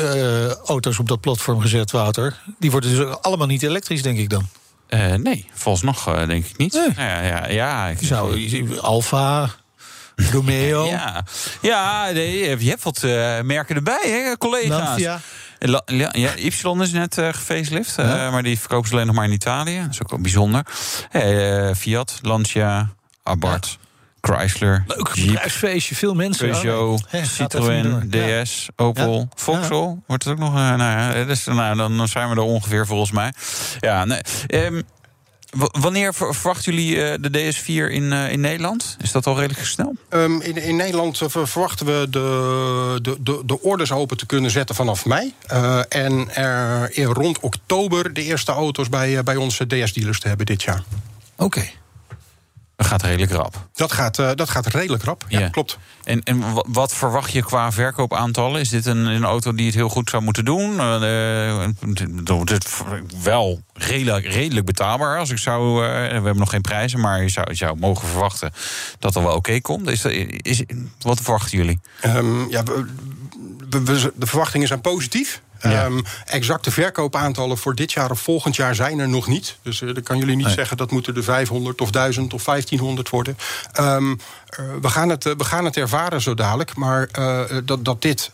[0.65, 2.41] auto's op dat platform gezet, Wouter.
[2.59, 4.49] Die worden dus allemaal niet elektrisch, denk ik dan.
[5.23, 6.73] nee, volgens nog denk ik niet.
[6.73, 7.07] Nee.
[7.07, 9.51] Ja, ja, ja, ik zou Alfa.
[10.33, 10.87] Romeo.
[10.87, 11.25] ja,
[11.61, 14.69] ja nee, je hebt wat uh, merken erbij, hè, collega's.
[14.69, 15.21] Lancia.
[15.59, 16.47] La, ja, ja, Y
[16.81, 19.81] is net uh, gefacelift, uh, maar die verkopen ze alleen nog maar in Italië.
[19.81, 20.67] Dat is ook wel bijzonder.
[21.09, 22.89] Hey, Fiat, Lancia,
[23.23, 23.79] Abarth.
[23.81, 23.89] Ja.
[24.21, 26.51] Chrysler, Leuk bedrijfsfeestje, veel mensen.
[26.51, 29.29] Peugeot, Citroën, DS, Opel.
[29.35, 29.97] Vauxhall.
[30.07, 30.53] Wordt het ook nog?
[30.53, 33.33] Nou ja, dus, nou, dan zijn we er ongeveer volgens mij.
[33.81, 34.21] Ja, nee.
[34.49, 34.83] Um,
[35.59, 38.97] Wanneer verwachten jullie de DS4 in, in Nederland?
[39.01, 39.95] Is dat al redelijk snel?
[40.11, 44.75] Um, in, in Nederland verwachten we de, de, de, de orders open te kunnen zetten
[44.75, 45.35] vanaf mei.
[45.53, 50.47] Uh, en er in rond oktober de eerste auto's bij, bij onze DS-dealers te hebben
[50.47, 50.83] dit jaar.
[51.37, 51.45] Oké.
[51.45, 51.73] Okay.
[52.81, 53.69] Dat gaat redelijk rap.
[53.75, 55.79] Dat gaat, uh, dat gaat redelijk rap, ja, klopt.
[56.05, 58.61] En, en wat verwacht je qua verkoopaantallen?
[58.61, 60.73] Is dit een, een auto die het heel goed zou moeten doen?
[60.73, 61.67] Uh,
[62.45, 62.67] het
[63.23, 65.19] wel redelijk, redelijk betaalbaar.
[65.19, 68.09] Als ik zou, uh, we hebben nog geen prijzen, maar je zou, je zou mogen
[68.09, 68.53] verwachten
[68.99, 69.89] dat er wel oké komt.
[69.89, 70.63] Is, is,
[70.99, 71.81] wat verwachten jullie?
[72.05, 72.85] Um, ja, we,
[73.83, 75.43] we, de verwachtingen zijn positief.
[75.61, 75.85] Ja.
[75.85, 79.57] Um, exacte verkoopaantallen voor dit jaar of volgend jaar zijn er nog niet.
[79.63, 80.55] Dus uh, dan kan jullie niet nee.
[80.55, 83.37] zeggen dat moeten er 500 of 1000 of 1500 worden.
[83.81, 84.19] Um, uh,
[84.81, 86.77] we, gaan het, uh, we gaan het ervaren zo dadelijk.
[86.77, 87.09] Maar
[87.65, 88.33] dat, dat dit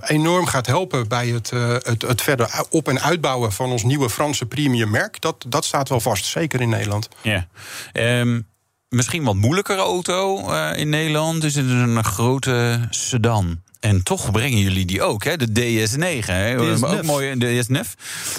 [0.00, 1.50] enorm gaat helpen bij het,
[1.82, 5.88] het, het verder op- en uitbouwen van ons nieuwe Franse premium merk, dat, dat staat
[5.88, 6.24] wel vast.
[6.24, 7.08] Zeker in Nederland.
[7.22, 7.46] Ja.
[7.92, 8.50] Um
[8.92, 11.40] misschien wat moeilijkere auto uh, in Nederland.
[11.40, 13.60] Dus het is een grote sedan.
[13.82, 15.36] En toch brengen jullie die ook, hè?
[15.36, 16.24] De DS9.
[16.26, 16.56] Hè?
[16.56, 16.82] DS9.
[16.82, 17.70] Ook mooi, de DS9.
[17.70, 17.84] Daar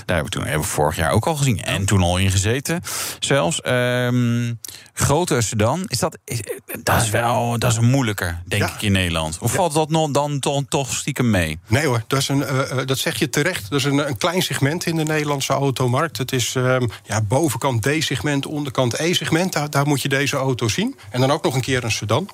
[0.06, 1.62] hebben we toen hebben we vorig jaar ook al gezien.
[1.62, 2.82] En toen al in gezeten.
[3.19, 3.60] Zelfs.
[3.65, 4.60] Um,
[4.93, 5.84] grote sedan.
[5.88, 6.39] Is dat, is,
[6.84, 8.73] dat is wel dat is moeilijker, denk ja.
[8.73, 9.38] ik, in Nederland.
[9.39, 9.58] Of ja.
[9.58, 11.60] valt dat nog, dan toch, toch stiekem mee?
[11.67, 13.69] Nee hoor, dat, is een, uh, dat zeg je terecht.
[13.69, 16.17] Dat is een, een klein segment in de Nederlandse automarkt.
[16.17, 19.53] Het is um, ja, bovenkant D-segment, onderkant E-segment.
[19.53, 20.95] Daar, daar moet je deze auto zien.
[21.10, 22.29] En dan ook nog een keer een sedan.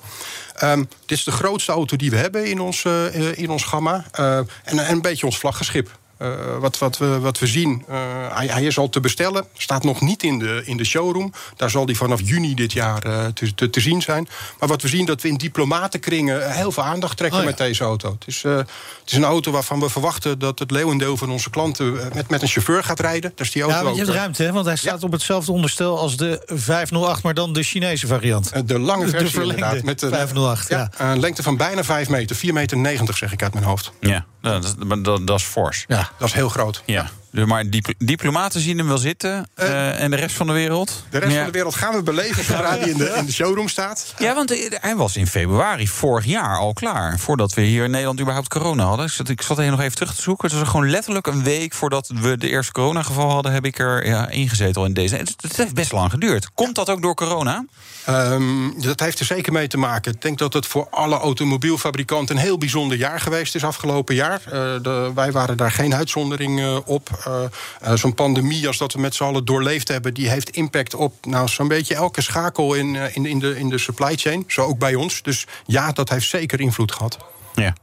[0.62, 4.04] Um, dit is de grootste auto die we hebben in ons, uh, in ons gamma.
[4.12, 5.98] En, en een beetje ons vlaggenschip.
[6.22, 6.28] Uh,
[6.58, 7.96] wat, wat, we, wat we zien, uh,
[8.28, 9.44] hij, hij, is al te bestellen.
[9.56, 11.32] Staat nog niet in de, in de showroom.
[11.56, 14.28] Daar zal hij vanaf juni dit jaar uh, te, te, te, zien zijn.
[14.58, 17.50] Maar wat we zien, dat we in diplomatenkringen heel veel aandacht trekken oh, ja.
[17.50, 18.10] met deze auto.
[18.10, 18.68] Het is, het
[19.06, 22.48] is een auto waarvan we verwachten dat het leeuwendeel van onze klanten met, met een
[22.48, 23.32] chauffeur gaat rijden.
[23.34, 24.52] Dus die auto ja, want je hebt ruimte, hè?
[24.52, 25.06] want hij staat ja.
[25.06, 28.68] op hetzelfde onderstel als de 508, maar dan de Chinese variant.
[28.68, 30.68] De lange versie, de verlengde met de 508.
[30.68, 31.10] Ja, ja.
[31.12, 33.92] Een lengte van bijna 5 meter, 4 meter 90 zeg ik uit mijn hoofd.
[34.00, 35.84] Ja, dat, dat, dat, dat is fors.
[35.88, 36.10] Ja.
[36.18, 36.82] Dat is heel groot.
[36.86, 37.10] Ja.
[37.30, 39.48] Maar dipl diplomaten zien hem wel zitten.
[39.56, 41.04] Uh, uh, en de rest van de wereld?
[41.10, 41.36] De rest ja.
[41.36, 44.14] van de wereld gaan we beleven zodra hij in de, in de showroom staat.
[44.18, 47.18] Ja, want hij was in februari vorig jaar al klaar.
[47.18, 49.06] Voordat we hier in Nederland überhaupt corona hadden.
[49.06, 50.48] Ik zat, ik zat er nog even terug te zoeken.
[50.48, 53.52] Het was gewoon letterlijk een week voordat we de eerste coronageval hadden...
[53.52, 55.16] heb ik er ja, ingezeten al in deze.
[55.16, 56.50] Het, het heeft best lang geduurd.
[56.54, 57.64] Komt dat ook door corona?
[58.08, 60.12] Um, dat heeft er zeker mee te maken.
[60.12, 62.36] Ik denk dat het voor alle automobielfabrikanten...
[62.36, 64.40] een heel bijzonder jaar geweest is afgelopen jaar.
[64.46, 67.18] Uh, de, wij waren daar geen uitzondering op.
[67.28, 67.42] Uh,
[67.84, 70.14] uh, zo'n pandemie als dat we met z'n allen doorleefd hebben...
[70.14, 73.68] die heeft impact op nou, zo'n beetje elke schakel in, uh, in, in, de, in
[73.68, 74.44] de supply chain.
[74.46, 75.22] Zo ook bij ons.
[75.22, 77.18] Dus ja, dat heeft zeker invloed gehad.
[77.54, 77.74] Ja.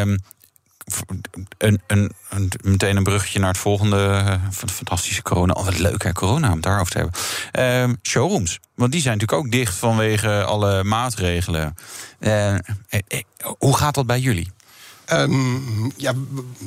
[0.00, 0.18] Um,
[1.58, 5.52] een, een, een, meteen een bruggetje naar het volgende fantastische corona.
[5.52, 7.90] Oh, wat leuk corona, om daarover te hebben.
[7.90, 11.74] Uh, showrooms, want die zijn natuurlijk ook dicht vanwege alle maatregelen.
[12.18, 12.60] Eh, eh,
[13.58, 14.50] hoe gaat dat bij jullie?
[15.12, 16.12] Um, ja,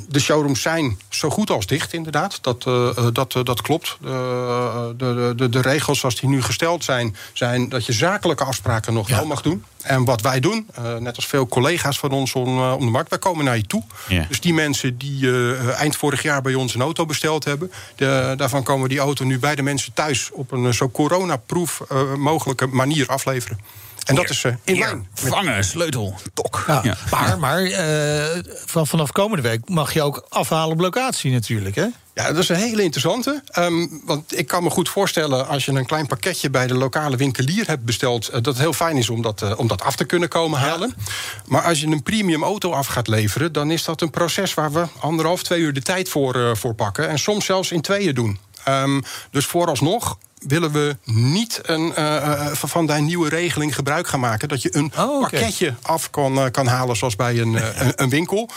[0.08, 2.38] de showrooms zijn zo goed als dicht, inderdaad.
[2.40, 3.96] Dat, uh, dat, uh, dat klopt.
[4.00, 8.92] De, de, de, de, regels zoals die nu gesteld zijn, zijn dat je zakelijke afspraken
[8.92, 9.16] nog ja.
[9.16, 9.64] wel mag doen.
[9.82, 10.66] En wat wij doen,
[10.98, 13.82] net als veel collega's van ons om, om de markt, wij komen naar je toe.
[14.08, 14.24] Ja.
[14.28, 15.30] Dus die mensen die
[15.72, 19.24] eind vorig jaar bij ons een auto besteld hebben, de, daarvan komen we die auto
[19.24, 21.80] nu bij de mensen thuis op een zo coronaproof
[22.16, 23.58] mogelijke manier afleveren.
[24.04, 25.06] En dat is uh, in lijn.
[25.14, 26.64] Vangen, sleutel, tok.
[26.66, 26.80] Ja.
[26.82, 26.96] Ja.
[27.10, 31.86] Maar, maar uh, van, vanaf komende week mag je ook afhalen op locatie natuurlijk, hè?
[32.14, 33.42] Ja, dat is een hele interessante.
[33.58, 37.16] Um, want ik kan me goed voorstellen als je een klein pakketje bij de lokale
[37.16, 39.96] winkelier hebt besteld, uh, dat het heel fijn is om dat, uh, om dat af
[39.96, 40.94] te kunnen komen halen.
[40.96, 41.04] Ja.
[41.46, 44.72] Maar als je een premium auto af gaat leveren, dan is dat een proces waar
[44.72, 47.08] we anderhalf, twee uur de tijd voor, uh, voor pakken.
[47.08, 48.38] En soms zelfs in tweeën doen.
[48.68, 54.48] Um, dus vooralsnog willen we niet een, uh, van die nieuwe regeling gebruik gaan maken.
[54.48, 55.30] Dat je een oh, okay.
[55.30, 58.50] pakketje af kan, kan halen, zoals bij een, een, een, winkel.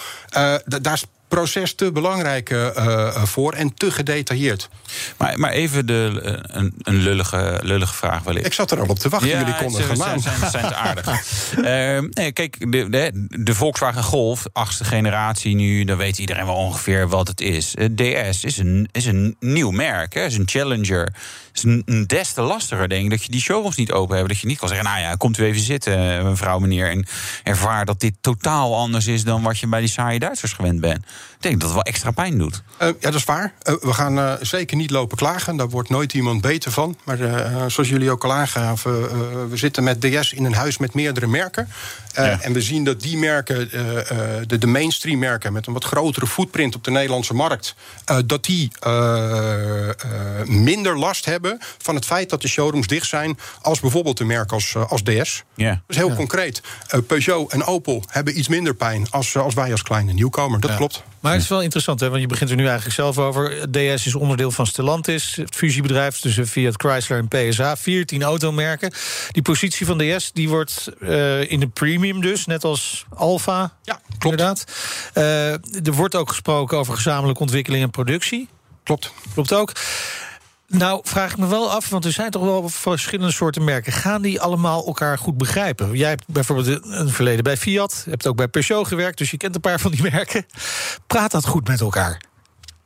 [0.65, 4.69] daar is proces te belangrijk uh, voor en te gedetailleerd.
[5.17, 8.45] Maar, maar even de, een, een lullige, lullige vraag wellicht.
[8.45, 10.76] Ik zat er al op te wachten, ja, jullie konden gaan zijn, zijn, zijn te
[10.76, 11.08] aardig.
[11.58, 11.63] uh,
[12.19, 15.84] nee, kijk, de, de, de, Volkswagen Golf, achtste generatie nu...
[15.84, 17.74] dan weet iedereen wel ongeveer wat het is.
[17.95, 21.13] DS is een, is een nieuw merk, hè, is een Challenger
[21.56, 24.30] is een des te lastiger, denk ik, dat je die showrooms niet open hebt.
[24.30, 26.89] Dat je niet kan zeggen, nou ja, komt u even zitten, mevrouw, meneer...
[26.89, 27.06] en
[27.44, 31.06] ervaar dat dit totaal anders is dan wat je bij die saaie Duitsers gewend bent.
[31.36, 32.63] Ik denk dat het wel extra pijn doet.
[32.82, 33.54] Uh, ja, dat is waar.
[33.63, 35.56] Uh, we gaan uh, zeker niet lopen klagen.
[35.56, 36.98] Daar wordt nooit iemand beter van.
[37.04, 37.18] Maar
[37.72, 38.94] zoals jullie ook al aangaven,
[39.50, 41.68] we zitten met DS in een huis met meerdere merken.
[42.13, 42.41] Ja.
[42.41, 43.70] En we zien dat die merken,
[44.48, 45.54] de, de mainstream merken...
[45.54, 47.76] met een wat grotere footprint op de Nederlandse markt...
[48.26, 48.72] dat die
[50.46, 51.45] minder last hebben
[51.78, 53.38] van het feit dat de showrooms dicht zijn...
[53.62, 55.44] als bijvoorbeeld een merk als, als DS.
[55.56, 55.70] Ja.
[55.70, 56.16] Dat is heel ja.
[56.16, 56.62] concreet.
[57.08, 59.08] Peugeot en Opel hebben iets minder pijn...
[59.10, 60.60] als, als wij als kleine nieuwkomer.
[60.60, 61.04] Dat klopt.
[61.20, 63.72] Maar het is wel interessant, hè, want je begint er nu eigenlijk zelf over.
[63.72, 67.78] DS is onderdeel van Stellantis, het fusiebedrijf tussen Fiat Chrysler en PSA.
[67.78, 68.94] 14 automerken.
[69.32, 73.74] Die positie van DS die wordt uh, in de premium dus, net als Alfa.
[73.84, 74.24] Ja, klopt.
[74.24, 74.66] Inderdaad.
[75.14, 75.52] Uh,
[75.88, 78.50] er wordt ook gesproken over gezamenlijke ontwikkeling en productie.
[78.84, 79.12] Klopt.
[79.34, 79.72] Klopt ook.
[80.67, 83.93] Nou, vraag ik me wel af, want er zijn toch wel verschillende soorten merken.
[83.93, 85.91] Gaan die allemaal elkaar goed begrijpen?
[85.91, 89.56] Jij hebt bijvoorbeeld een verleden bij Fiat, hebt ook bij Peugeot gewerkt, dus je kent
[89.56, 90.45] een paar van die merken.
[91.08, 92.21] Praat dat goed met elkaar?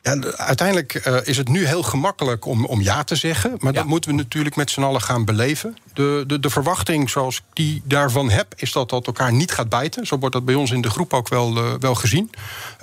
[0.01, 3.55] Ja, uiteindelijk uh, is het nu heel gemakkelijk om, om ja te zeggen.
[3.57, 3.79] Maar ja.
[3.79, 5.77] dat moeten we natuurlijk met z'n allen gaan beleven.
[5.99, 9.69] De, de, de verwachting zoals ik die daarvan heb, is dat dat elkaar niet gaat
[9.69, 10.07] bijten.
[10.07, 12.29] Zo wordt dat bij ons in de groep ook wel, uh, wel gezien.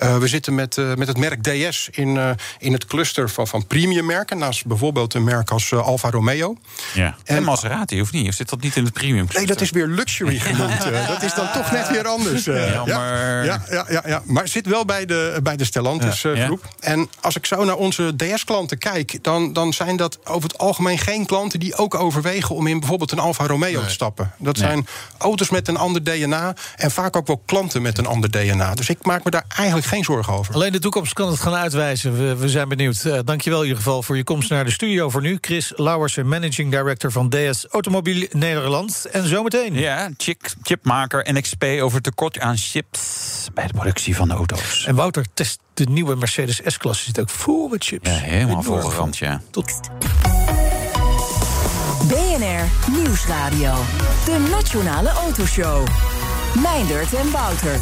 [0.02, 4.06] Uh, we zitten met, met het merk DS in, in het cluster van, van premium
[4.06, 4.38] merken.
[4.38, 6.56] Naast bijvoorbeeld een merk als Alfa Romeo.
[6.94, 7.16] Ja.
[7.24, 8.28] En, en, Maserati, of niet?
[8.28, 9.38] Of zit dat niet in het premium cluster?
[9.38, 10.82] Nee, dat is weer luxury genoemd.
[11.08, 12.44] dat is dan toch net weer anders.
[12.44, 13.44] Jammer.
[13.44, 16.68] Ja, ja, ja, ja, maar het zit wel bij de, bij de Stellantis groep.
[16.80, 20.98] En als ik zo naar onze DS-klanten kijk, dan, dan zijn dat over het algemeen
[20.98, 23.86] geen klanten die ook overwegen om in bijvoorbeeld een Alfa Romeo nee.
[23.86, 24.32] te stappen.
[24.38, 24.66] Dat nee.
[24.66, 24.86] zijn
[25.18, 28.74] auto's met een ander DNA en vaak ook wel klanten met een ander DNA.
[28.74, 30.54] Dus ik maak me daar eigenlijk geen zorgen over.
[30.54, 32.18] Alleen de toekomst kan het gaan uitwijzen.
[32.18, 33.04] We, we zijn benieuwd.
[33.04, 35.38] Uh, dankjewel in ieder geval voor je komst naar de studio voor nu.
[35.40, 39.04] Chris Lauwersen, managing director van DS Automobiel Nederland.
[39.12, 39.74] En zometeen.
[39.74, 44.84] Ja, chip, chipmaker NXP over tekort aan chips bij de productie van de auto's.
[44.86, 48.08] En Wouter test de nieuwe Mercedes S-klasse zit ook vol met chips.
[48.08, 49.40] Ja, helemaal volgerand, ja.
[49.50, 49.80] Tot.
[52.36, 53.72] BNR Nieuwsradio.
[54.24, 55.86] De Nationale Autoshow.
[56.62, 57.80] Meindert en Wouter.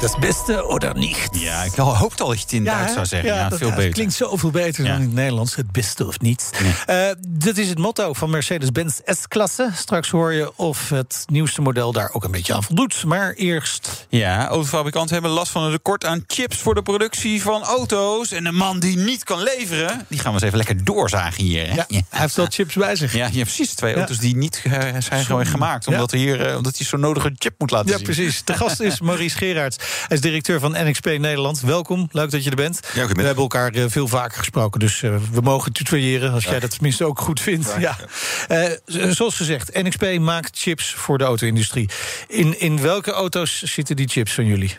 [0.00, 1.28] Dat beste oder niet?
[1.32, 3.28] Ja, ik hoopte al dat je het in ja, Duits zou zeggen.
[3.28, 3.82] Ja, ja veel dat, beter.
[3.82, 5.54] Het klinkt zoveel beter dan in het Nederlands.
[5.54, 6.50] Het beste of niets.
[6.86, 7.08] Nee.
[7.08, 9.70] Uh, dit is het motto van Mercedes-Benz S-klasse.
[9.74, 13.04] Straks hoor je of het nieuwste model daar ook een beetje aan voldoet.
[13.04, 14.06] Maar eerst...
[14.08, 16.56] Ja, autofabrikanten hebben last van een tekort aan chips...
[16.56, 18.32] voor de productie van auto's.
[18.32, 20.06] En een man die niet kan leveren...
[20.08, 21.66] die gaan we eens even lekker doorzagen hier.
[21.66, 21.74] Hè?
[21.74, 23.12] Ja, hij heeft wel chips bij zich.
[23.12, 23.74] Ja, ja precies.
[23.74, 25.86] Twee auto's die niet uh, zijn gewoon gemaakt.
[25.86, 28.04] Omdat, hier, uh, omdat hij zo'n nodige chip moet laten ja, zien.
[28.04, 28.44] precies.
[28.44, 29.76] De gast is Maurice Gerards.
[30.06, 31.60] Hij is directeur van NXP Nederland.
[31.60, 32.80] Welkom, leuk dat je er bent.
[32.94, 36.32] Ja, we hebben elkaar uh, veel vaker gesproken, dus uh, we mogen tutoyeren...
[36.32, 36.50] als ja.
[36.50, 37.74] jij dat tenminste ook goed vindt.
[37.78, 37.96] Ja.
[38.48, 41.88] Uh, zoals gezegd, NXP maakt chips voor de auto-industrie.
[42.28, 44.78] In, in welke auto's zitten die chips van jullie?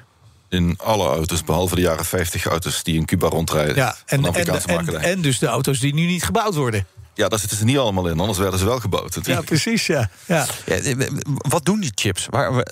[0.51, 3.75] in alle auto's, behalve de jaren 50 auto's die in Cuba rondrijden.
[3.75, 6.87] Ja, en, en, en, en, dus de auto's die nu niet gebouwd worden.
[7.13, 9.15] Ja, daar zitten ze niet allemaal in, anders werden ze wel gebouwd.
[9.15, 9.49] Natuurlijk.
[9.49, 10.09] Ja, precies, ja.
[10.25, 10.45] ja.
[10.65, 10.95] ja.
[11.25, 12.27] Wat doen die chips?
[12.29, 12.65] Waar,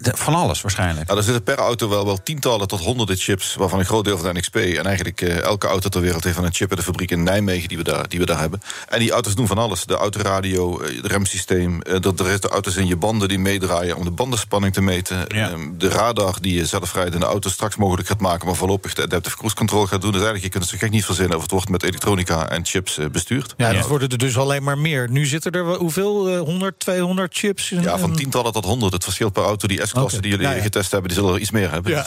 [0.00, 1.10] van alles waarschijnlijk.
[1.10, 3.54] Ja, er zitten per auto wel, wel tientallen tot honderden chips...
[3.54, 4.56] waarvan een groot deel van de NXP...
[4.56, 6.70] en eigenlijk uh, elke auto ter wereld heeft van een chip...
[6.70, 8.62] in de fabriek in Nijmegen die we, daar, die we daar hebben.
[8.88, 9.84] En die auto's doen van alles.
[9.84, 11.80] De autoradio, het remsysteem...
[11.86, 13.96] Uh, er is de auto's in je banden die meedraaien...
[13.96, 15.24] om de bandenspanning te meten.
[15.28, 15.50] Ja.
[15.50, 18.46] Uh, de radar die je zelfrijdende de auto straks mogelijk gaat maken...
[18.46, 20.12] maar voorlopig de adaptive cruise control gaat doen.
[20.12, 21.36] Dus eigenlijk, je kunt het zo gek niet verzinnen...
[21.36, 23.54] of het wordt met elektronica en chips bestuurd.
[23.62, 25.10] Ja, dat worden er dus alleen maar meer.
[25.10, 26.38] Nu zitten er hoeveel?
[26.38, 27.72] 100, 200 chips?
[27.72, 28.92] In, ja, van tientallen tot 100.
[28.92, 29.68] Het verschilt per auto.
[29.68, 30.20] Die S-klasse okay.
[30.20, 30.62] die jullie ja, ja.
[30.62, 31.92] getest hebben, die zullen er iets meer hebben.
[31.92, 32.06] Ja,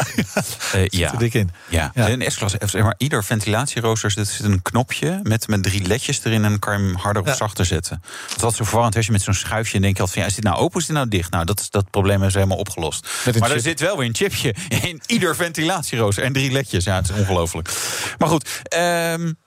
[0.76, 1.12] uh, ja.
[1.12, 1.52] dik in.
[1.70, 1.92] Ja.
[1.94, 2.08] ja.
[2.08, 6.50] In S-klasse, zeg maar, ieder ventilatierooster zit een knopje met, met drie ledjes erin en
[6.50, 8.02] dan kan je hem harder of zachter zetten.
[8.30, 10.30] Dat was zo verwarrend als je met zo'n schuifje en denk je altijd van ja,
[10.30, 11.32] is dit nou open of is dit nou dicht?
[11.32, 13.08] Nou, dat, dat probleem is helemaal opgelost.
[13.26, 13.44] Maar chip.
[13.44, 14.56] er zit wel weer een chipje
[14.90, 16.84] in ieder ventilatierooster en drie ledjes.
[16.84, 17.70] Ja, het is ongelooflijk.
[18.18, 19.38] Maar goed, um,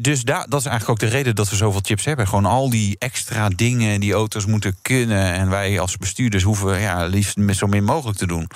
[0.00, 2.28] dus daar, dat is eigenlijk ook de reden dat we zoveel chips hebben.
[2.28, 5.32] Gewoon al die extra dingen die auto's moeten kunnen.
[5.32, 8.48] En wij als bestuurders hoeven ja, liefst met zo min mogelijk te doen.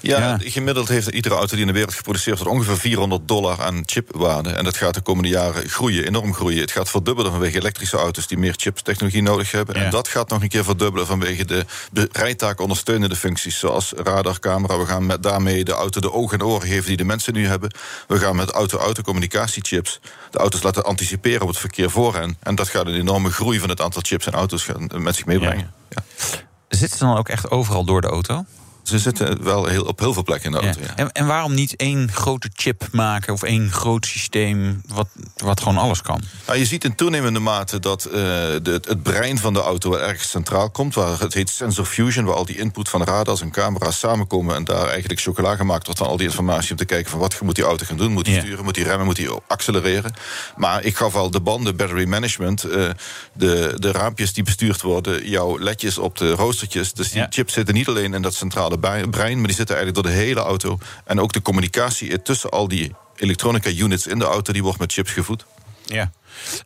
[0.00, 3.62] Ja, ja, gemiddeld heeft iedere auto die in de wereld geproduceerd wordt ongeveer 400 dollar
[3.62, 4.50] aan chipwaarde.
[4.50, 6.60] En dat gaat de komende jaren groeien, enorm groeien.
[6.60, 9.78] Het gaat verdubbelen vanwege elektrische auto's die meer chipstechnologie nodig hebben.
[9.78, 9.84] Ja.
[9.84, 13.58] En dat gaat nog een keer verdubbelen vanwege de, de rijtaak ondersteunende functies.
[13.58, 14.78] Zoals radar, camera.
[14.78, 17.46] We gaan met daarmee de auto de ogen en oren geven die de mensen nu
[17.46, 17.70] hebben.
[18.06, 22.36] We gaan met auto-auto communicatiechips de auto's laten anticiperen op het verkeer voor hen.
[22.42, 25.72] En dat gaat een enorme groei van het aantal chips en auto's met zich meebrengen.
[25.88, 26.02] Ja.
[26.28, 26.44] Ja.
[26.68, 28.44] Zit ze dan ook echt overal door de auto?
[28.86, 30.80] Ze zitten wel heel, op heel veel plekken in de auto.
[30.80, 30.96] Ja.
[30.96, 35.78] En, en, waarom niet één grote chip maken of één groot systeem wat, wat gewoon
[35.78, 36.20] alles kan?
[36.46, 40.00] Nou, je ziet in toenemende mate dat uh, de, het brein van de auto wel
[40.00, 40.94] erg centraal komt.
[40.94, 44.54] Waar het heet sensor fusion, waar al die input van radars en camera's samenkomen.
[44.54, 47.40] En daar eigenlijk chocola gemaakt wordt van al die informatie om te kijken van wat
[47.40, 48.12] moet die auto gaan doen.
[48.12, 48.40] Moet die ja.
[48.40, 50.14] sturen, moet die remmen, moet die accelereren.
[50.56, 52.88] Maar ik gaf al de banden, battery management, uh,
[53.32, 56.92] de, de raampjes die bestuurd worden, jouw ledjes op de roostertjes.
[56.92, 60.14] Dus die chips zitten niet alleen in dat centrale brein, maar die zitten eigenlijk door
[60.14, 60.78] de hele auto.
[61.04, 64.92] En ook de communicatie tussen al die elektronica units in de auto, die wordt met
[64.92, 65.44] chips gevoed.
[65.84, 66.10] Ja.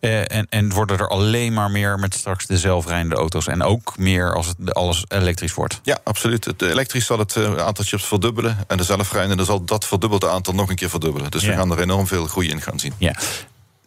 [0.01, 3.47] Eh, en, en worden er alleen maar meer met straks de zelfrijdende auto's.
[3.47, 5.81] En ook meer als het alles elektrisch wordt.
[5.83, 6.45] Ja, absoluut.
[6.45, 8.59] Het elektrisch zal het eh, aantal chips verdubbelen.
[8.67, 11.31] En de zelfrijdende zal dat verdubbelde aantal nog een keer verdubbelen.
[11.31, 12.93] Dus we gaan er enorm veel groei in gaan zien.
[12.99, 13.15] Ja.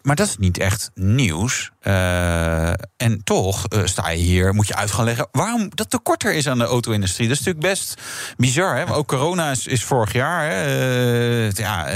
[0.02, 1.72] Maar dat is niet echt nieuws.
[1.84, 6.24] Uh, en toch uh, sta je hier, moet je uit gaan leggen waarom dat tekort
[6.24, 7.28] er is aan de auto-industrie.
[7.28, 8.02] Dat is natuurlijk best
[8.38, 8.76] bizar.
[8.76, 8.86] Hè?
[8.86, 10.50] Maar ook corona is, is vorig jaar.
[10.50, 10.66] Hè?
[11.48, 11.88] Uh, ja,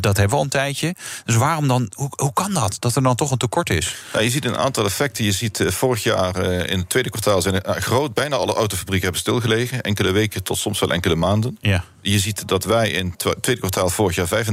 [0.00, 0.94] dat hebben we al een tijdje.
[1.24, 2.76] Dus waarom dan, hoe, hoe kan dat?
[2.78, 3.96] Dat er dan toch een tekort is?
[4.12, 5.24] Nou, je ziet een aantal effecten.
[5.24, 9.80] Je ziet vorig jaar in het tweede kwartaal zijn groot, bijna alle autofabrieken hebben stilgelegen.
[9.80, 11.58] Enkele weken tot soms wel enkele maanden.
[11.60, 11.84] Ja.
[12.00, 14.44] Je ziet dat wij in het tweede kwartaal vorig jaar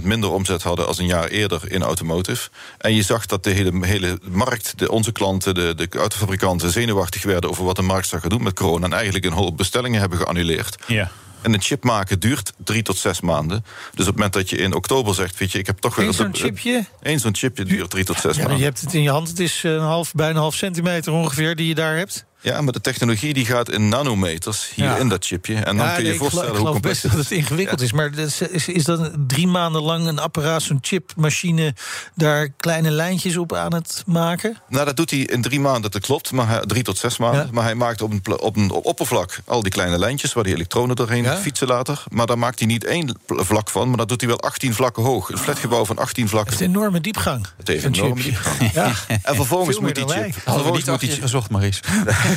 [0.00, 2.48] 35% minder omzet hadden als een jaar eerder in automotive.
[2.78, 7.22] En je zag dat de hele, hele markt, de, onze klanten, de, de autofabrikanten, zenuwachtig
[7.22, 8.86] werden over wat de markt zou gaan doen met corona.
[8.86, 10.76] En eigenlijk een hoop bestellingen hebben geannuleerd.
[10.86, 11.10] Ja.
[11.42, 13.64] En een chip maken duurt drie tot zes maanden.
[13.64, 16.06] Dus op het moment dat je in oktober zegt, weet je, ik heb toch weer...
[16.06, 16.84] Eén zo'n chipje?
[17.00, 18.58] Eén zo'n chipje duurt drie tot zes ja, maanden.
[18.58, 21.56] Je hebt het in je hand, het is een half, bijna een half centimeter ongeveer
[21.56, 22.24] die je daar hebt.
[22.42, 25.54] Ja, maar de technologie die gaat in nanometers hier in dat chipje.
[25.54, 27.92] En dan kun je je voorstellen ik hoe complex best dat het ingewikkeld is.
[27.92, 31.74] Maar is, is dat drie maanden lang een apparaat, zo'n chipmachine...
[32.14, 34.56] daar kleine lijntjes op aan het maken?
[34.68, 36.32] Nou, dat doet hij in drie maanden, dat klopt.
[36.32, 37.48] Maar hij, drie tot zes maanden.
[37.52, 40.32] Maar hij maakt op een, op een oppervlak al die kleine lijntjes...
[40.32, 42.04] waar die elektronen doorheen fietsen later.
[42.08, 43.88] Maar daar maakt hij niet één vlak van...
[43.88, 45.30] maar dat doet hij wel 18 vlakken hoog.
[45.30, 46.52] Een flatgebouw van 18 vlakken.
[46.52, 47.46] Het heeft enorme diepgang.
[47.56, 48.72] Het heeft een enorme diepgang.
[48.72, 48.92] Ja.
[49.22, 50.34] En vervolgens moet die chip...
[50.34, 51.80] Vervolgens moet die chip gezocht, Maries.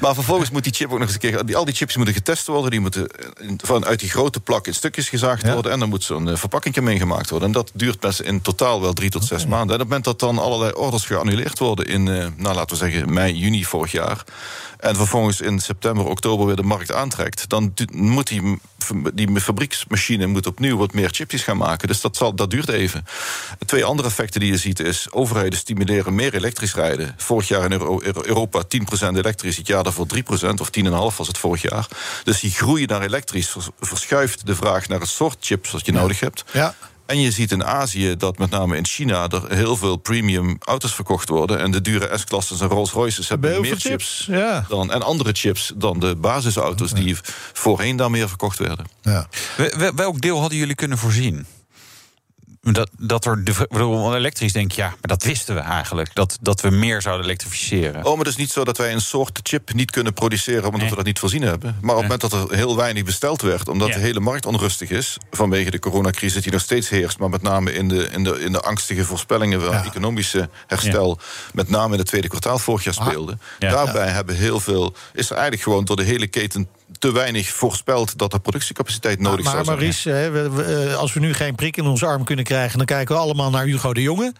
[0.00, 1.56] maar vervolgens moet die chip ook nog eens een keer.
[1.56, 2.70] Al die chips moeten getest worden.
[2.70, 3.06] Die moeten
[3.56, 5.72] vanuit die grote plak in stukjes gezaagd worden.
[5.72, 7.48] En dan moet zo'n verpakking meegemaakt worden.
[7.48, 9.68] En dat duurt best in totaal wel drie tot zes maanden.
[9.68, 12.04] En op het moment dat dan allerlei orders geannuleerd worden in,
[12.36, 14.24] nou laten we zeggen, mei, juni vorig jaar.
[14.80, 17.48] En vervolgens in september, oktober weer de markt aantrekt.
[17.48, 18.58] dan moet die,
[19.14, 21.88] die fabrieksmachine moet opnieuw wat meer chipjes gaan maken.
[21.88, 23.04] Dus dat, zal, dat duurt even.
[23.66, 25.06] Twee andere effecten die je ziet is.
[25.10, 26.89] overheden stimuleren meer elektrisch rijden.
[27.16, 27.80] Vorig jaar in
[28.24, 30.20] Europa 10% elektrisch, het jaar daarvoor 3%
[30.60, 31.88] of 10,5% was het vorig jaar.
[32.24, 36.20] Dus die groei naar elektrisch verschuift de vraag naar het soort chips wat je nodig
[36.20, 36.44] hebt.
[36.52, 36.74] Ja.
[37.10, 40.94] En je ziet in Azië dat met name in China er heel veel premium auto's
[40.94, 41.58] verkocht worden.
[41.58, 44.64] En de dure S-klasses en Rolls-Royces hebben meer chips, ja.
[44.68, 47.16] dan, en andere chips dan de basisauto's die
[47.52, 48.86] voorheen daar meer verkocht werden.
[49.02, 49.28] Ja.
[49.94, 51.46] Welk deel hadden jullie kunnen voorzien?
[52.62, 56.14] Dat, dat er de, bedoel, elektrisch denk je, ja, maar dat wisten we eigenlijk.
[56.14, 58.04] Dat, dat we meer zouden elektrificeren.
[58.04, 60.88] Oh, maar het is niet zo dat wij een soort chip niet kunnen produceren omdat
[60.88, 61.76] we dat niet voorzien hebben.
[61.80, 63.94] Maar op het moment dat er heel weinig besteld werd, omdat Ja.
[63.94, 67.72] de hele markt onrustig is, vanwege de coronacrisis die nog steeds heerst, maar met name
[67.72, 71.18] in de, in de, in de angstige voorspellingen van economische herstel,
[71.52, 73.38] met name in het tweede kwartaal vorig jaar speelde.
[73.58, 73.70] Ja.
[73.70, 76.68] Daarbij hebben heel veel, is er eigenlijk gewoon door de hele keten
[77.00, 79.76] te weinig voorspeld dat er productiecapaciteit nodig maar zou zijn.
[79.78, 82.76] Maurice, we- we, eh, als we nu geen prik in onze arm kunnen krijgen...
[82.78, 84.32] dan kijken we allemaal naar Hugo de Jonge.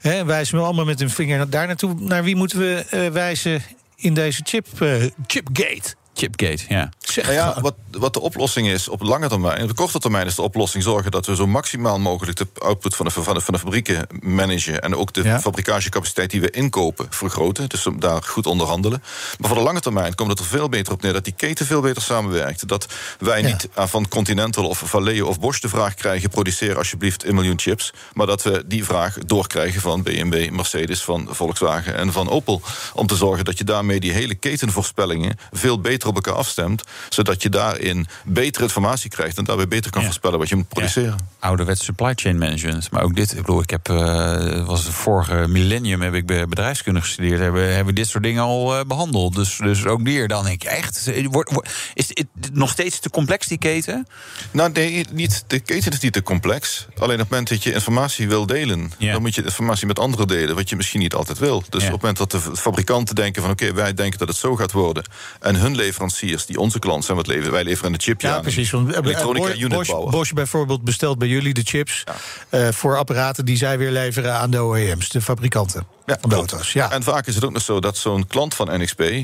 [0.00, 1.94] Hè, en wijzen we allemaal met een vinger daar naartoe.
[2.00, 3.62] Naar wie moeten we eh, wijzen
[3.96, 4.94] in deze chip, eh,
[5.26, 5.94] chipgate?
[6.14, 6.88] Chipgate, ja.
[6.98, 9.62] Zeg, Nou ja, wat, wat de oplossing is op lange termijn.
[9.62, 12.96] Op de korte termijn is de oplossing zorgen dat we zo maximaal mogelijk de output
[12.96, 14.80] van de, van de, van de fabrieken managen.
[14.82, 15.40] En ook de Ja.
[15.40, 17.68] fabricagecapaciteit die we inkopen vergroten.
[17.68, 19.02] Dus om daar goed onderhandelen.
[19.38, 21.66] Maar voor de lange termijn komt het er veel beter op neer dat die keten
[21.66, 22.68] veel beter samenwerkt.
[22.68, 22.86] Dat
[23.18, 23.46] wij Ja.
[23.46, 27.58] niet aan van Continental of Valeo of Bosch de vraag krijgen: produceer alsjeblieft een miljoen
[27.58, 27.92] chips.
[28.12, 32.62] Maar dat we die vraag doorkrijgen van BMW, Mercedes, van Volkswagen en van Opel.
[32.94, 36.82] Om te zorgen dat je daarmee die hele ketenvoorspellingen veel beter op elkaar afstemt.
[37.08, 40.06] Zodat je daarin betere informatie krijgt en daarbij beter kan Ja.
[40.06, 41.16] voorspellen wat je moet produceren.
[41.38, 42.90] Ouderwets supply chain management.
[42.90, 47.00] Maar ook dit, ik bedoel, ik heb, eh, was het vorige millennium heb ik bedrijfskunde
[47.00, 47.40] gestudeerd.
[47.40, 49.34] Hebben, hebben we dit soort dingen al eh, behandeld.
[49.34, 51.10] Dus, dus ook hier dan denk ik echt.
[51.30, 54.06] Wordt, wordt- is het nog steeds te complex, die keten?
[54.50, 56.86] Nou, nee, niet, de keten is niet te complex.
[56.98, 59.12] Alleen op het moment dat je informatie wil delen, Ja.
[59.12, 61.62] dan moet je informatie met anderen delen, wat je misschien niet altijd wil.
[61.70, 61.86] Dus Ja.
[61.86, 64.72] op het moment dat de fabrikanten denken van oké, wij denken dat het zo gaat
[64.72, 65.04] worden.
[65.40, 68.42] En hun leveranciers, die onze klant zijn, wat leveren, wij leveren een chipje Ja, aan.
[68.42, 68.70] precies.
[68.70, 70.10] Want eh, Elektronica unit Bosch, bouwen.
[70.10, 72.04] Bosch bijvoorbeeld bestelt bij jullie de chips...
[72.48, 76.34] eh, voor apparaten die zij weer leveren aan de OEM's, de fabrikanten Ja, van de
[76.34, 76.50] klopt.
[76.52, 76.72] auto's.
[76.72, 76.90] Ja.
[76.90, 79.20] En vaak is het ook nog zo dat zo'n klant van NXP, eh,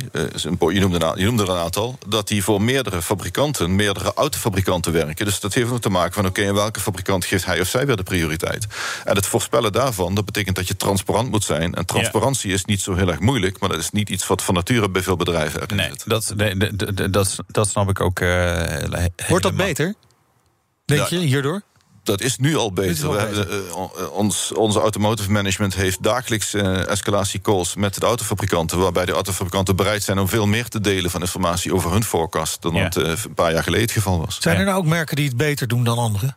[0.73, 4.93] je, noemde een, je noemde er een aantal, dat die voor meerdere fabrikanten, meerdere autofabrikanten
[4.93, 5.25] werken.
[5.25, 7.87] Dus dat heeft ook te maken van oké, en welke fabrikant geeft hij of zij
[7.87, 8.66] weer de prioriteit?
[9.05, 11.75] En het voorspellen daarvan, dat betekent dat je transparant moet zijn.
[11.75, 14.55] En transparantie is niet zo heel erg moeilijk, maar dat is niet iets wat van
[14.55, 16.09] nature bij veel bedrijven erin Nee, zit.
[16.09, 18.21] dat, nee, dat, dat, dat, snap ik ook.
[18.21, 19.95] eh, Wordt dat beter?
[20.85, 21.19] Denk Ja.
[21.19, 21.62] je, hierdoor?
[22.02, 23.10] Dat is nu al beter.
[23.10, 23.36] We beter.
[23.36, 28.78] hebben, eh, eh, ons, onze automotive management heeft dagelijks eh escalatiecalls met de autofabrikanten.
[28.78, 32.62] Waarbij de autofabrikanten bereid zijn om veel meer te delen van informatie over hun forecast.
[32.62, 32.82] dan Ja.
[32.82, 34.38] wat eh, een paar jaar geleden het geval was.
[34.40, 36.36] Zijn er nou ook merken die het beter doen dan anderen?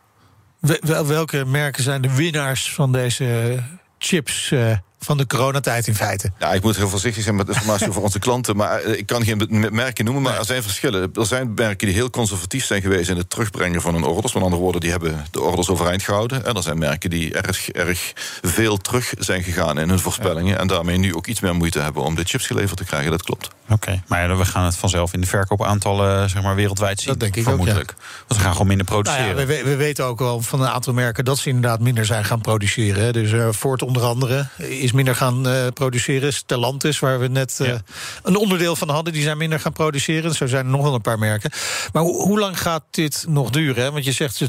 [1.06, 3.62] welke merken zijn de winnaars van deze
[3.98, 6.32] chips uh, van de coronatijd in feite.
[6.38, 8.56] Ja, ik moet heel voorzichtig zijn met informatie voor onze klanten.
[8.56, 11.10] Maar eh, ik kan geen merken noemen, maar er zijn verschillen.
[11.14, 14.32] Er zijn merken die heel conservatief zijn geweest in het terugbrengen van hun orders.
[14.32, 16.44] Met andere woorden, die hebben de orders overeind gehouden.
[16.44, 18.12] En er zijn merken die erg, erg
[18.42, 20.58] veel terug zijn gegaan in hun voorspellingen.
[20.58, 23.10] En daarmee nu ook iets meer moeite hebben om de chips geleverd te krijgen.
[23.10, 23.50] Dat klopt.
[23.68, 27.08] Oké, maar we gaan het vanzelf in de verkoopaantallen zeg maar, wereldwijd zien.
[27.08, 27.90] Dat denk ik vermoedelijk.
[27.90, 29.36] ook, Want we gaan gewoon minder produceren.
[29.36, 32.06] Nou ja, we, we, weten ook wel van een aantal merken dat ze inderdaad minder
[32.06, 33.12] zijn gaan produceren.
[33.12, 36.32] Dus uh, Ford onder andere is minder gaan uh, produceren.
[36.32, 37.74] Stellantis, waar we net uh,
[38.22, 40.34] een onderdeel van hadden, die zijn minder gaan produceren.
[40.34, 41.50] Zo zijn er nog wel een paar merken.
[41.92, 43.92] Maar hoe lang gaat dit nog duren?
[43.92, 44.40] Want je zegt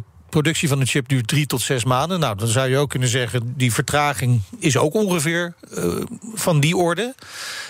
[0.41, 2.19] productie van een chip duurt drie tot zes maanden.
[2.19, 5.95] Nou, dan zou je ook kunnen zeggen, die vertraging is ook ongeveer uh,
[6.33, 7.15] van die orde.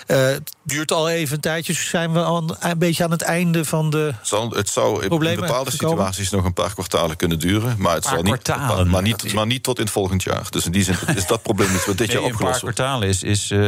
[0.08, 3.22] Uh, het duurt al even een tijdje, dus zijn we al een beetje aan het
[3.22, 4.14] einde van de.
[4.22, 7.76] Zal, het zou in bepaalde situaties nog een paar kwartalen kunnen duren.
[7.78, 8.48] Maar het zal niet.
[8.86, 10.48] Maar niet, maar niet tot in het volgend jaar.
[10.50, 12.80] Dus in die zin is dat probleem niet wat dit jaar opgelost wordt.
[12.80, 13.24] Een paar kwartalen is.
[13.24, 13.60] is uh...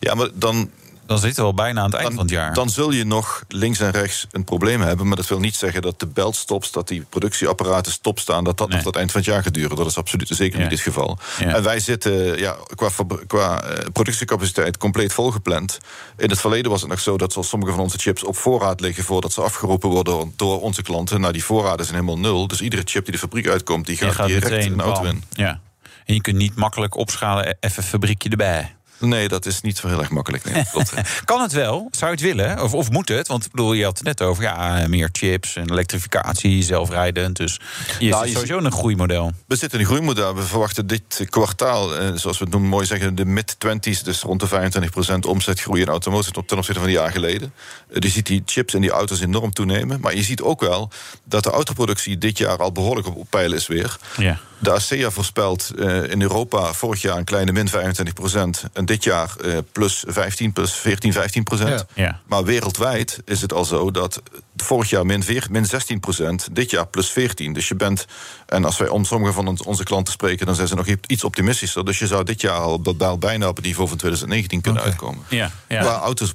[0.00, 0.70] Ja, maar dan
[1.06, 2.54] dan zitten we al bijna aan het eind van het jaar.
[2.54, 5.06] Dan zul je nog links en rechts een probleem hebben.
[5.06, 8.68] Maar dat wil niet zeggen dat de belt stopt, dat die productieapparaten staan, dat dat
[8.68, 9.76] nog tot het eind van het jaar gaat duren.
[9.76, 11.18] Dat is absoluut zeker niet het geval.
[11.38, 12.88] En wij zitten ja, qua,
[13.26, 15.78] qua uh, productiecapaciteit compleet volgepland.
[16.16, 18.80] In het verleden was het nog zo dat zoals sommige van onze chips op voorraad
[18.80, 21.20] liggen voordat ze afgeroepen worden door onze klanten.
[21.20, 22.46] Nou, die voorraden zijn helemaal nul.
[22.46, 25.24] Dus iedere chip die de fabriek uitkomt, die gaat, gaat direct in de auto in.
[25.32, 25.60] Ja.
[26.04, 28.74] En je kunt niet makkelijk opschalen, e- even fabriekje erbij.
[28.98, 30.44] Nee, dat is niet zo heel erg makkelijk.
[30.44, 30.64] Nee.
[31.24, 31.88] kan het wel?
[31.90, 32.62] Zou je het willen?
[32.62, 33.28] Of, of moet het?
[33.28, 37.36] Want bedoel, je had het net over ja, meer chips en elektrificatie, zelfrijdend.
[37.36, 37.60] Dus
[37.98, 39.32] je nou, sowieso een groeimodel.
[39.46, 40.34] We zitten in een groeimodel.
[40.34, 44.40] We verwachten dit kwartaal, eh, zoals we het noemen, mooi zeggen, de mid-20s, dus rond
[44.40, 47.52] de 25% omzetgroei in automotive ten opzichte van een jaar geleden.
[47.88, 50.00] Eh, je ziet die chips en die auto's enorm toenemen.
[50.00, 50.90] Maar je ziet ook wel
[51.24, 53.96] dat de autoproductie dit jaar al behoorlijk op peil is weer.
[54.16, 54.40] Ja.
[54.58, 58.64] De ASEA voorspelt uh, in Europa vorig jaar een kleine min 25 procent.
[58.72, 61.84] En dit jaar uh, plus 15, plus 14, 15 procent.
[61.94, 62.04] Ja.
[62.04, 62.20] Ja.
[62.26, 64.22] Maar wereldwijd is het al zo dat
[64.56, 67.52] vorig jaar min, 4, min 16 procent, dit jaar plus 14.
[67.52, 68.06] Dus je bent,
[68.46, 71.84] en als wij om sommige van onze klanten spreken, dan zijn ze nog iets optimistischer.
[71.84, 74.92] Dus je zou dit jaar al bijna op het niveau van 2019 kunnen okay.
[74.92, 75.24] uitkomen.
[75.28, 75.50] Ja.
[75.68, 75.80] Ja.
[75.80, 76.34] Qua auto's,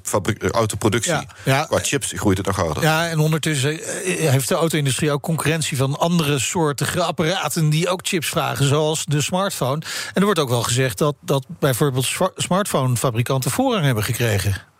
[0.50, 1.64] autoproductie, ja.
[1.64, 2.82] qua chips groeit het nog harder.
[2.82, 8.00] Ja, en ondertussen eh, heeft de auto-industrie ook concurrentie van andere soorten apparaten die ook
[8.02, 9.82] chips vragen, zoals de smartphone.
[10.06, 12.06] En er wordt ook wel gezegd dat, dat bijvoorbeeld
[12.42, 14.71] smartphonefabrikanten voorrang hebben gekregen.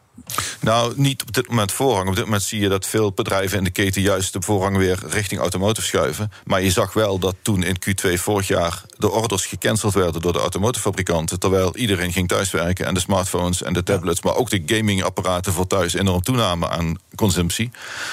[0.61, 2.09] Nou, niet op dit moment voorrang.
[2.09, 4.99] Op dit moment zie je dat veel bedrijven in de keten juist de voorrang weer
[5.09, 6.33] richting automotive schuiven.
[6.45, 10.33] Maar je zag wel dat toen in Q2 vorig jaar de orders gecanceld werden door
[10.33, 11.39] de automotivefabrikanten.
[11.39, 15.66] Terwijl iedereen ging thuiswerken en de smartphones en de tablets, maar ook de gamingapparaten voor
[15.66, 17.70] thuis enorm toenamen aan consumptie.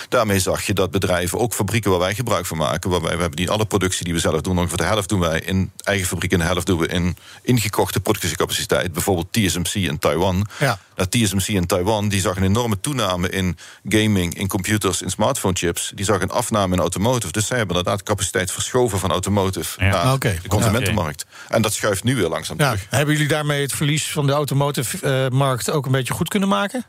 [0.09, 3.39] Daarmee zag je dat bedrijven, ook fabrieken waar wij gebruik van maken, waarbij we hebben
[3.39, 6.31] niet alle productie die we zelf doen, ongeveer de helft doen wij in eigen fabriek
[6.31, 8.93] en de helft doen we in ingekochte productiecapaciteit.
[8.93, 10.47] Bijvoorbeeld TSMC in Taiwan.
[10.59, 10.79] Ja.
[11.07, 15.91] TSMC in Taiwan die zag een enorme toename in gaming, in computers, in smartphone chips.
[15.95, 17.31] Die zag een afname in automotive.
[17.31, 19.89] Dus zij hebben inderdaad capaciteit verschoven van automotive ja.
[19.89, 20.39] naar okay.
[20.41, 21.25] de consumentenmarkt.
[21.47, 22.71] En dat schuift nu weer langzaam ja.
[22.71, 22.87] terug.
[22.89, 26.85] Hebben jullie daarmee het verlies van de automotive-markt ook een beetje goed kunnen maken?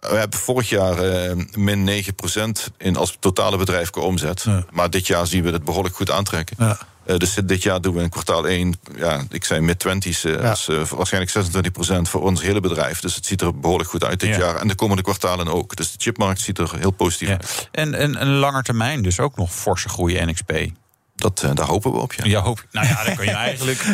[0.00, 4.42] We hebben vorig jaar uh, min 9% in als totale bedrijfelijke omzet.
[4.42, 4.64] Ja.
[4.70, 6.56] Maar dit jaar zien we het behoorlijk goed aantrekken.
[6.58, 6.78] Ja.
[7.06, 10.56] Uh, dus dit jaar doen we in kwartaal 1, ja, ik zei mid-20s, uh, Ja.
[10.70, 13.00] uh, waarschijnlijk 26% voor ons hele bedrijf.
[13.00, 14.38] Dus het ziet er behoorlijk goed uit dit Ja.
[14.38, 14.56] jaar.
[14.56, 15.76] En de komende kwartalen ook.
[15.76, 17.34] Dus de chipmarkt ziet er heel positief Ja.
[17.34, 17.68] uit.
[17.70, 20.52] En, en een langer termijn dus ook nog forse groei NXP.
[21.16, 22.24] Dat, eh, daar hopen we op, ja.
[22.24, 22.64] Ja, hoop.
[22.72, 23.84] Nou ja, dan kan je eigenlijk.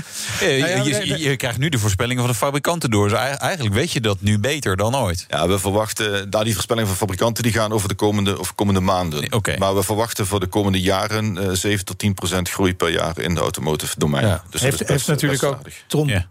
[0.40, 3.08] Eh, je, je, krijgt nu de voorspellingen van de fabrikanten door.
[3.08, 5.26] Dus ei- eigenlijk weet je dat nu beter dan ooit.
[5.28, 8.80] Ja, we verwachten, daar die voorspellingen van fabrikanten die gaan over de komende, of komende
[8.80, 9.32] maanden.
[9.32, 9.56] Oké.
[9.58, 13.18] Maar we verwachten voor de komende jaren eh 7 tot 10 procent groei per jaar
[13.18, 14.26] in de automotive domein.
[14.26, 14.42] Ja.
[14.50, 16.26] Dus heeft, heeft natuurlijk ook te, on- Ja.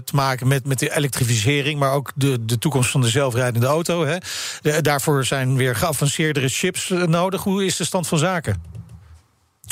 [0.00, 4.04] te maken met, met de elektrificering, maar ook de, de toekomst van de zelfrijdende auto.
[4.06, 4.16] Hè.
[4.60, 7.42] De- daarvoor zijn weer geavanceerdere chips nodig.
[7.42, 8.76] Hoe is de stand van zaken?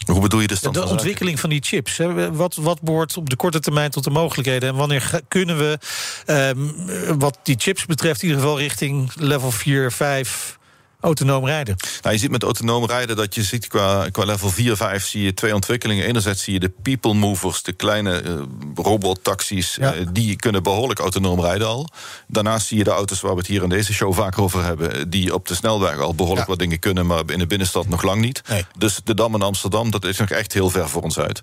[0.06, 1.02] Hoe bedoel je de stand de van zaken?
[1.04, 1.96] ontwikkeling van die chips.
[1.96, 2.32] Hè.
[2.32, 4.68] Wat, wat behoort op de korte termijn tot de mogelijkheden?
[4.68, 5.78] En wanneer kunnen we,
[6.26, 10.58] ehm, eh, wat die chips betreft, in ieder geval richting level 4, 5
[11.00, 11.76] autonoom rijden?
[12.02, 15.22] Nou, je ziet met autonoom rijden dat je ziet qua, qua level 4, 5 zie
[15.22, 16.06] je twee ontwikkelingen.
[16.06, 18.32] Enerzijds zie je de people movers, de kleine eh,
[18.74, 19.94] robottaxis, Ja.
[19.94, 21.88] eh, die kunnen behoorlijk autonoom rijden al.
[22.26, 24.92] Daarnaast zie je de auto's waar we het hier in deze show vaak over hebben,
[24.94, 26.50] eh, die op de snelweg al behoorlijk Ja.
[26.52, 28.42] wat dingen kunnen, maar in de binnenstad nog lang niet.
[28.48, 28.66] Nee.
[28.78, 31.42] Dus de Dam in Amsterdam, dat is nog echt heel ver voor ons uit.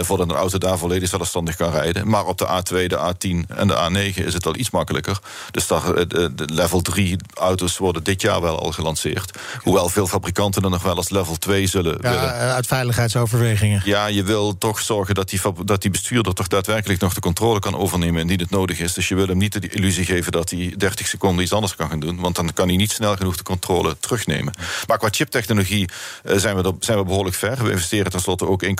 [0.00, 2.08] Voordat een auto daar volledig zelfstandig kan rijden.
[2.08, 3.74] Maar op de A2, de A10 en de
[4.14, 5.18] A9 is het al iets makkelijker.
[5.50, 8.88] Dus daar, de, de level 3 auto's worden dit jaar wel al gelanceerd.
[8.96, 9.38] Gelanceerd.
[9.62, 12.34] Hoewel veel fabrikanten er nog wel als level 2 zullen ja, willen.
[12.40, 13.82] eh, Uit veiligheidsoverwegingen.
[13.84, 17.58] Ja, je wil toch zorgen dat die, dat die bestuurder toch daadwerkelijk nog de controle
[17.58, 18.92] kan overnemen indien het nodig is.
[18.92, 21.88] Dus je wil hem niet de illusie geven dat hij 30 seconden iets anders kan
[21.88, 22.20] gaan doen.
[22.20, 24.54] Want dan kan hij niet snel genoeg de controle terugnemen.
[24.86, 25.88] Maar qua chiptechnologie
[26.24, 27.64] eh, zijn, we er, zijn we behoorlijk ver.
[27.64, 28.70] We investeren tenslotte ook 1,7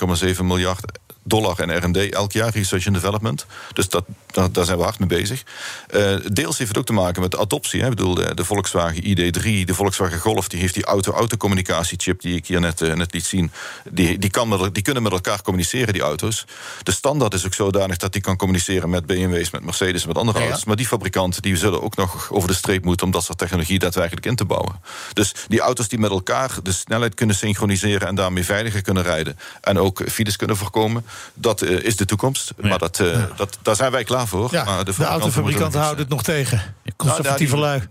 [0.43, 3.45] miljard dollar in R&D elk jaar, research and development.
[3.73, 5.43] Dus dat, daar, daar zijn we hard mee bezig.
[5.89, 7.79] Eh, deels heeft het ook te maken met de adoptie.
[7.81, 7.85] Hè.
[7.89, 10.47] Ik bedoel, de, de Volkswagen ID3, de Volkswagen Golf...
[10.47, 13.51] die heeft die auto-auto-communicatiechip die ik hier net, eh, net liet zien.
[13.89, 16.45] Die, die, kan met, die kunnen met elkaar communiceren, die auto's.
[16.83, 19.49] De standaard is ook zodanig dat die kan communiceren met BMW's...
[19.49, 20.45] met Mercedes, met andere Ja.
[20.45, 20.65] auto's.
[20.65, 23.05] Maar die fabrikanten die zullen ook nog over de streep moeten...
[23.05, 24.81] om dat soort technologie daadwerkelijk in te bouwen.
[25.13, 28.07] Dus die auto's die met elkaar de snelheid kunnen synchroniseren...
[28.07, 29.37] en daarmee veiliger kunnen rijden...
[29.61, 32.53] en ook files kunnen voorkomen, dat eh, is de toekomst.
[32.57, 34.49] Maar dat, eh, dat, daar zijn wij klaar voor.
[34.51, 36.75] Maar de, fabrikanten autofabrikanten houden het nog tegen.
[36.95, 37.81] Conservatieve Nou, lui.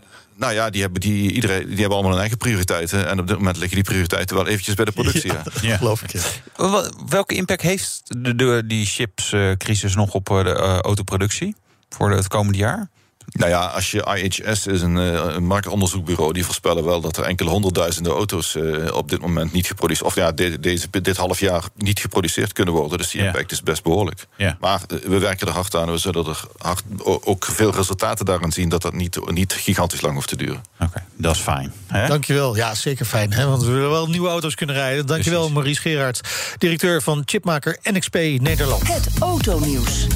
[0.40, 3.08] Nou ja, die hebben, die, iedereen, die hebben allemaal hun eigen prioriteiten.
[3.08, 5.32] En op dit moment liggen die prioriteiten wel eventjes bij de productie.
[5.32, 5.68] Ja, ja.
[5.68, 6.12] dat geloof ik.
[6.12, 6.90] Ja.
[7.08, 11.54] Welke impact heeft de, de, die chipscrisis nog op eh, de eh, autoproductie
[11.88, 12.90] voor het komende jaar?
[13.32, 17.24] Nou ja, als je IHS is een, eh, een marktonderzoekbureau, die voorspellen wel dat er
[17.24, 21.40] enkele honderdduizenden auto's eh, op dit moment niet geproduceerd, of ja, de- deze, dit half
[21.40, 22.98] jaar niet geproduceerd kunnen worden.
[22.98, 23.26] Dus die Ja.
[23.26, 24.26] impact is best behoorlijk.
[24.36, 24.56] Ja.
[24.60, 25.90] Maar eh, we werken er hard aan.
[25.90, 30.14] We zullen er hard, ook veel resultaten daarin zien dat dat niet, niet gigantisch lang
[30.14, 30.62] hoeft te duren.
[30.80, 31.72] Oké, dat is fijn.
[31.86, 32.06] Hè?
[32.06, 32.56] Dankjewel.
[32.56, 33.32] Ja, zeker fijn.
[33.32, 33.46] Hè?
[33.46, 35.06] Want we willen wel nieuwe auto's kunnen rijden.
[35.06, 35.54] Dankjewel, Precies.
[35.56, 36.20] Maurice Gerard,
[36.58, 38.92] directeur van chipmaker NXP Nederland.
[38.92, 40.06] Het autonieuws.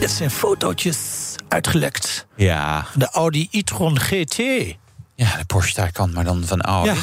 [0.00, 0.96] Dit zijn fotootjes
[1.48, 2.26] uitgelekt.
[2.36, 2.86] Ja.
[2.94, 4.36] De Audi e-tron GT.
[5.14, 6.88] ja, de Porsche Taycan, maar dan van Audi.
[6.90, 6.96] Ja.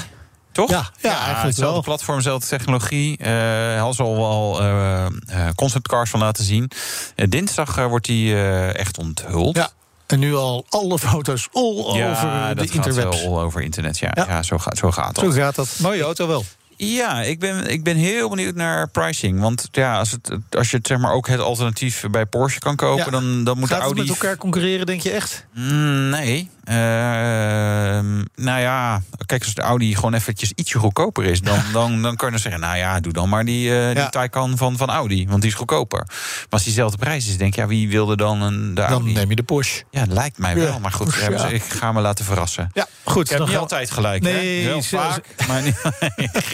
[0.52, 0.70] Toch?
[0.70, 1.82] Ja, ja, eigenlijk hetzelfde wel.
[1.84, 3.18] platform, dezelfde technologie.
[3.18, 5.12] Eh hadden ze al wel eh, eh,
[5.56, 6.72] conceptcars van laten zien.
[7.16, 9.56] Eh, dinsdag eh, wordt die eh, echt onthuld.
[9.56, 9.70] Ja.
[10.08, 13.24] En nu al alle foto's all Ja, over dat de gaat interwebs.
[13.24, 13.98] wel all over internet.
[14.00, 14.26] Ja, Ja.
[14.28, 14.44] ja.
[14.44, 15.24] zo, gaat, zo gaat dat.
[15.24, 15.70] Zo gaat dat.
[15.82, 16.46] Mooie auto wel.
[16.86, 19.40] Ja, ik ben, ik ben heel benieuwd naar pricing.
[19.40, 22.76] Want ja, als, het, als je het, zeg maar, ook het alternatief bij Porsche kan
[22.76, 23.06] kopen...
[23.06, 23.12] Ja.
[23.12, 24.00] dan, dan moet Gaat de het Audi...
[24.00, 25.46] met elkaar concurreren, denk je echt?
[25.54, 26.50] Mm, nee.
[26.64, 31.42] Ehm, nou ja, kijk, als de Audi gewoon eventjes ietsje goedkoper is...
[31.42, 33.96] dan, dan, dan kan je dan zeggen, nou ja, doe dan maar die, eh die
[33.96, 34.10] Ja.
[34.10, 35.28] Taycan van, van Audi.
[35.28, 36.00] Want die is goedkoper.
[36.08, 39.14] Maar als diezelfde prijs is, denk je, ja, wie wilde dan een, de Dan Audi?
[39.14, 39.84] neem je de Porsche.
[39.92, 40.66] Ja, lijkt mij wel.
[40.66, 40.78] Ja.
[40.80, 42.72] Maar goed, ze- ik ga me laten verrassen.
[42.74, 43.24] Ja, goed.
[43.24, 44.82] Ik heb dan niet gaan- altijd gelijk, Nee, hè?
[44.82, 45.82] Zo- vaak, maar niet...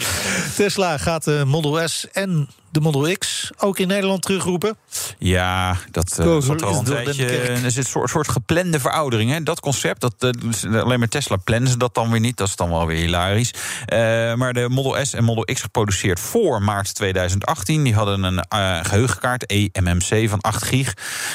[0.56, 2.48] Tesla gaat de Model S en
[2.78, 4.76] de Model X ook in Nederland terugroepen.
[5.18, 7.24] Ja, dat eh, Kogel zat er al is een tijdje.
[7.24, 7.48] kerk.
[7.48, 9.30] Er zit een soort, soort geplande veroudering.
[9.30, 9.42] Hè?
[9.42, 12.36] Dat concept, dat, eh, dus alleen met Tesla plannen ze dat dan weer niet.
[12.36, 13.50] Dat is dan wel weer hilarisch.
[13.86, 13.98] Eh,
[14.34, 17.82] maar de Model S en Model X geproduceerd voor maart 2018.
[17.82, 20.94] Die hadden een eh, geheugenkaart, eMMC, van 8 gig.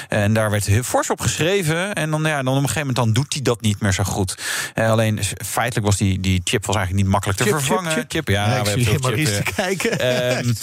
[0.10, 1.94] En daar werd heel fors op geschreven.
[1.94, 4.04] En dan, ja, dan op een gegeven moment dan doet hij dat niet meer zo
[4.04, 4.38] goed.
[4.74, 8.06] Eh, alleen feitelijk was die, die chip was eigenlijk niet makkelijk te Chip, chip, vervangen.
[8.08, 8.28] chip.
[8.28, 10.00] ja, we hebben chip, te eh, kijken.
[10.00, 10.54] Ehm,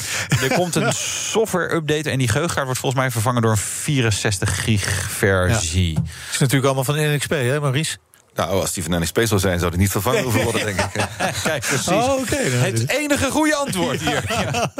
[0.44, 0.92] er komt een
[1.32, 5.98] software-update en die geheugenkaart wordt volgens mij vervangen door een 64 gig versie.
[6.32, 7.96] is natuurlijk allemaal van NXP, hè, Maurice?
[8.34, 10.90] Nou, als die van NXP zou zijn, zou die niet vervangen hoeven worden, denk ik.
[11.42, 11.88] Kijk, precies.
[11.88, 12.28] Oh.
[12.28, 14.24] Het enige goede antwoord hier.
[14.30, 14.72] Ja,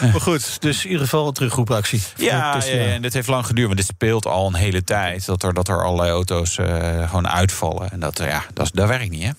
[0.00, 2.02] Maar goed, dus in ieder geval een terugroepactie.
[2.16, 5.26] ja, ja, en dit heeft lang geduurd, want dit speelt al een hele tijd.
[5.26, 7.90] Dat er, dat er allerlei auto's eh, gewoon uitvallen.
[7.90, 9.30] En dat, ja, dat, dat werkt niet, hè?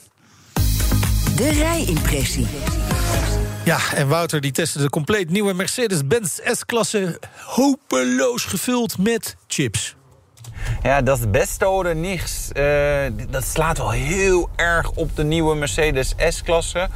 [1.35, 2.47] De rijimpressie.
[3.67, 9.95] Ja, en Wouter die testte de compleet nieuwe Mercedes-Benz S-klasse hopeloos gevuld met chips.
[10.83, 16.13] Ja, dat beste oder nichts, eh, dat slaat wel heel erg op de nieuwe Mercedes
[16.29, 16.89] S-klasse.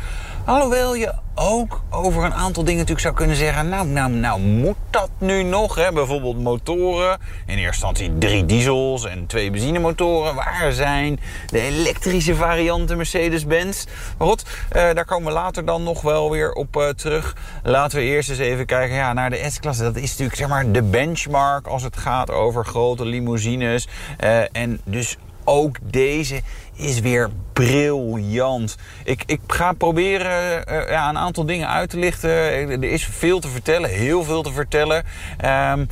[0.46, 3.70] Alhoewel je ook over een aantal dingen natuurlijk zou kunnen zeggen...
[3.70, 5.76] nou, nou, nou, moet dat nu nog?
[5.76, 5.92] Hè?
[5.92, 7.20] Bijvoorbeeld motoren.
[7.46, 10.36] In eerste instantie drie diesels en twee benzinemotoren.
[10.36, 13.86] Waar zijn de elektrische varianten Mercedes-Benz?
[14.18, 17.36] Maar goed, eh, daar komen we later dan nog wel weer op eh, terug.
[17.64, 19.84] Laten we eerst eens even kijken ja, naar de S-klasse.
[19.84, 23.88] Dat is natuurlijk zeg maar, de benchmark als het gaat over grote limousines.
[24.18, 26.42] Eh, en dus ook deze
[26.76, 28.78] is weer briljant.
[29.04, 32.30] Ik, ik ga proberen eh, ja, een aantal dingen uit te lichten.
[32.30, 35.04] Er is veel te vertellen, heel veel te vertellen.
[35.38, 35.86] Ehm,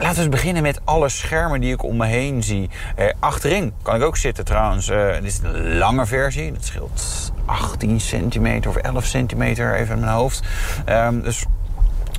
[0.00, 2.70] Laten we eens beginnen met alle schermen die ik om me heen zie.
[2.96, 4.88] Eh, achterin kan ik ook zitten trouwens.
[4.88, 6.52] Eh, dit is een lange versie.
[6.52, 10.42] Dat scheelt 18 centimeter of 11 centimeter even in mijn hoofd.
[10.84, 11.44] Ehm, dus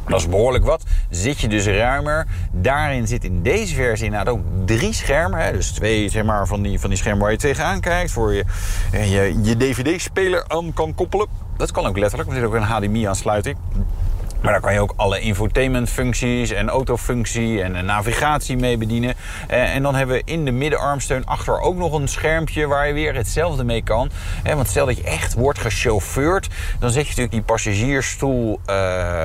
[0.07, 0.83] dat is behoorlijk wat.
[1.09, 2.27] Zit je dus ruimer.
[2.51, 5.53] Daarin zit in deze versie inderdaad ook drie schermen.
[5.53, 8.11] Dus twee zeg maar, van, die, van die schermen waar je tegenaan kijkt.
[8.11, 8.43] Voor je
[8.91, 11.27] eh, je, je dvd-speler aan kan koppelen.
[11.57, 12.29] Dat kan ook letterlijk.
[12.29, 13.57] Er zit ook een HDMI-aansluiting.
[14.41, 19.13] Maar daar kan je ook alle infotainmentfuncties en autofunctie en navigatie mee bedienen.
[19.47, 22.93] Eh, en dan hebben we in de middenarmsteun achter ook nog een schermpje waar je
[22.93, 24.09] weer hetzelfde mee kan.
[24.43, 26.47] Eh, want stel dat je echt wordt gechauffeurd,
[26.79, 28.59] dan zet je natuurlijk die passagiersstoel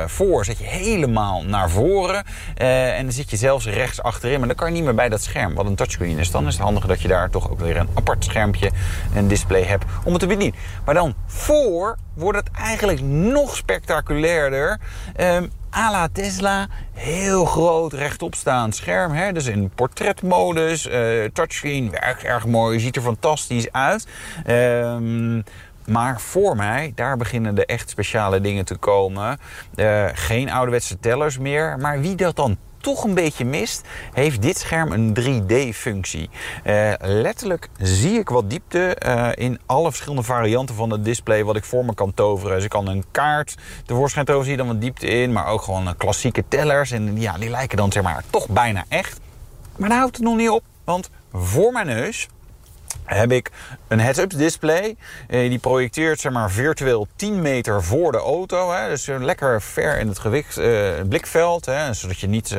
[0.07, 2.25] voor, zet je helemaal naar voren.
[2.57, 5.23] en dan zit je zelfs rechts achterin, maar dan kan je niet meer bij dat
[5.23, 6.31] scherm, wat een touchscreen is.
[6.31, 8.71] Dan is het handig dat je daar toch ook weer een apart schermpje,
[9.15, 10.59] een display hebt om het te bedienen.
[10.85, 14.81] Maar dan voor wordt het eigenlijk nog spectaculairder.
[15.21, 19.13] Um, la Tesla, heel groot rechtopstaand scherm.
[19.13, 19.33] Hè?
[19.33, 24.07] Dus in portretmodus, uh, touchscreen, werkt erg mooi, ziet er fantastisch uit.
[24.47, 25.45] Um,
[25.87, 29.39] maar voor mij, daar beginnen de echt speciale dingen te komen.
[29.75, 31.79] Uh, geen ouderwetse tellers meer.
[31.79, 33.83] Maar wie dat dan toch een beetje mist,
[34.13, 36.31] heeft dit scherm een 3D-functie.
[36.65, 41.45] Uh, eh, letterlijk zie ik wat diepte uh, in alle verschillende varianten van het display
[41.45, 42.55] wat ik voor me kan toveren.
[42.55, 43.55] Dus ik kan een kaart
[43.87, 46.91] tevoorschijn toveren, zie dan wat diepte in, maar ook gewoon klassieke tellers.
[46.91, 49.21] En ja, die lijken dan zeg maar toch bijna echt.
[49.77, 52.29] Maar daar houdt het nog niet op, want voor mijn neus
[53.05, 53.51] heb ik
[53.89, 54.97] een heads-up display.
[55.29, 58.73] Eh, die projecteert zeg maar, virtueel 10 meter voor de auto.
[58.73, 58.89] Hè.
[58.89, 61.67] Dus lekker ver in het gewicht, uh, blikveld.
[61.67, 61.93] Hè.
[61.93, 62.57] Zodat je niet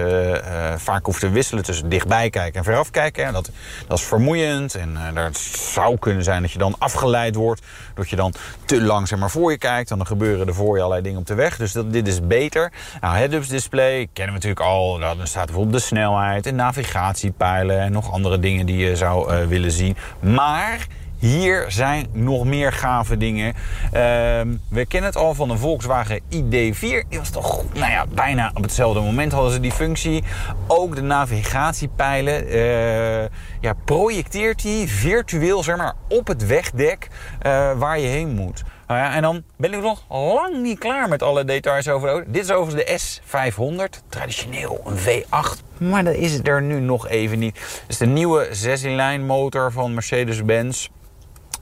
[0.75, 3.25] vaak hoeft te wisselen tussen dichtbij kijken en veraf kijken.
[3.25, 3.31] Hè.
[3.31, 3.49] Dat,
[3.87, 4.75] dat is vermoeiend.
[4.75, 5.29] En daar
[5.71, 7.61] zou kunnen zijn dat je dan afgeleid wordt.
[7.95, 8.33] Dat je dan
[8.65, 9.89] te lang zeg maar, voor je kijkt.
[9.89, 11.57] Dan gebeuren er voor je allerlei dingen op de weg.
[11.57, 12.71] Dus dat, dit is beter.
[13.01, 14.99] Nou, heads-up display kennen we natuurlijk al.
[14.99, 17.79] Dan staat bijvoorbeeld de snelheid en navigatiepijlen.
[17.79, 19.97] En nog andere dingen die je zou willen zien.
[20.19, 20.87] Maar
[21.17, 23.53] hier zijn nog meer gave dingen.
[23.91, 27.07] Ehm, we kennen het al van de Volkswagen ID4.
[27.09, 30.23] Die was toch nou ja, bijna op hetzelfde moment hadden ze die functie.
[30.67, 32.55] Ook de navigatiepijlen.
[32.55, 33.21] Uh,
[33.61, 37.07] ja, projecteert die virtueel zeg maar, op het wegdek
[37.45, 38.63] uh, waar je heen moet.
[38.87, 42.23] Nou ja, en dan ben ik nog lang niet klaar met alle details over.
[42.27, 44.07] Dit is overigens de S500.
[44.09, 45.63] Traditioneel een V8.
[45.77, 47.59] Maar dat is er nu nog even niet.
[47.59, 50.87] Het is de nieuwe 6-in-lijn motor van Mercedes-Benz.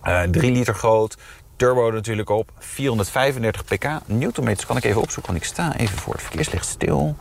[0.07, 1.17] Uh, eh, 3 liter groot.
[1.55, 2.51] Turbo natuurlijk op.
[2.59, 3.87] 435 pk.
[4.05, 7.15] Newtonmeters kan ik even opzoeken, want ik sta even voor het verkeerslicht stil.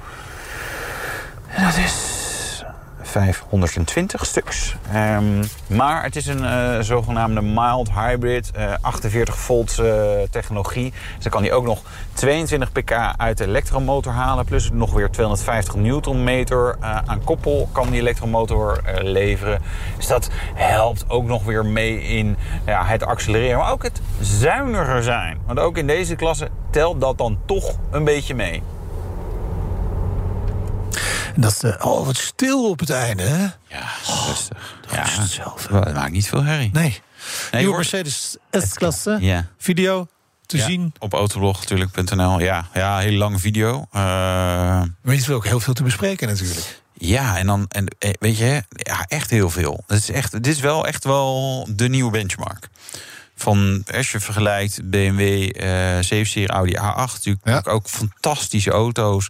[1.48, 2.23] En dat is
[3.14, 4.76] 520 stuks.
[4.94, 9.86] Um, maar het is een uh, zogenaamde mild hybrid, uh, 48 volt uh,
[10.30, 10.90] technologie.
[10.90, 14.44] Dus dan kan hij ook nog 22 pk uit de elektromotor halen.
[14.44, 19.62] Plus nog weer 250 newtonmeter aan koppel kan die elektromotor leveren.
[19.96, 22.36] Dus dat helpt ook nog weer mee in
[22.66, 23.58] ja, het accelereren.
[23.58, 25.38] Maar ook het zuiniger zijn.
[25.46, 28.62] Want ook in deze klasse telt dat dan toch een beetje mee.
[31.36, 33.42] Dat uh, oh, wat stil op het einde, hè?
[33.68, 33.88] Ja,
[34.26, 34.76] rustig.
[34.88, 35.68] Oh, ja, zelf.
[35.68, 36.70] Het maakt niet veel herrie.
[36.72, 37.00] Nee.
[37.52, 39.16] nee Nieuwe Mercedes S-klasse.
[39.20, 39.46] Ja.
[39.58, 40.06] Video
[40.46, 40.94] te zien.
[40.98, 42.40] Op autoblog natuurlijk.nl.
[42.40, 43.74] Ja, ja, hele lange video.
[43.76, 46.82] Uh, maar er is ook heel veel te bespreken natuurlijk.
[46.92, 49.84] Ja, en dan, en, eh, weet je, ja, echt heel veel.
[49.86, 52.68] Het is, echt, dit is wel echt wel de nieuwe benchmark.
[53.36, 57.62] Van als je vergelijkt BMW uh, 7-serie Audi A8, natuurlijk ja.
[57.64, 59.28] ook fantastische auto's.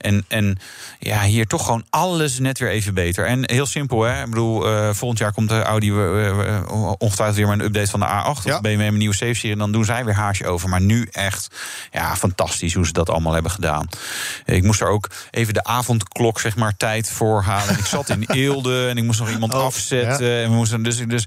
[0.00, 0.58] En, en
[0.98, 3.26] ja, hier toch gewoon alles net weer even beter.
[3.26, 4.22] En heel simpel, hè.
[4.22, 6.62] Ik bedoel, uh, volgend jaar komt de Audi uh,
[6.98, 8.44] ongetwijfeld weer met een update van de A8.
[8.44, 8.54] Ja.
[8.54, 9.52] Of BMW een nieuwe 7-serie.
[9.52, 10.68] En dan doen zij weer haasje over.
[10.68, 11.48] Maar nu echt,
[11.92, 13.88] ja, fantastisch hoe ze dat allemaal hebben gedaan.
[14.44, 17.78] Ik moest er ook even de avondklok, zeg maar, tijd voor halen.
[17.78, 20.26] ik zat in Eelde en ik moest nog iemand oh, afzetten.
[20.26, 20.42] Ja.
[20.42, 21.26] En we moesten, dus, dus,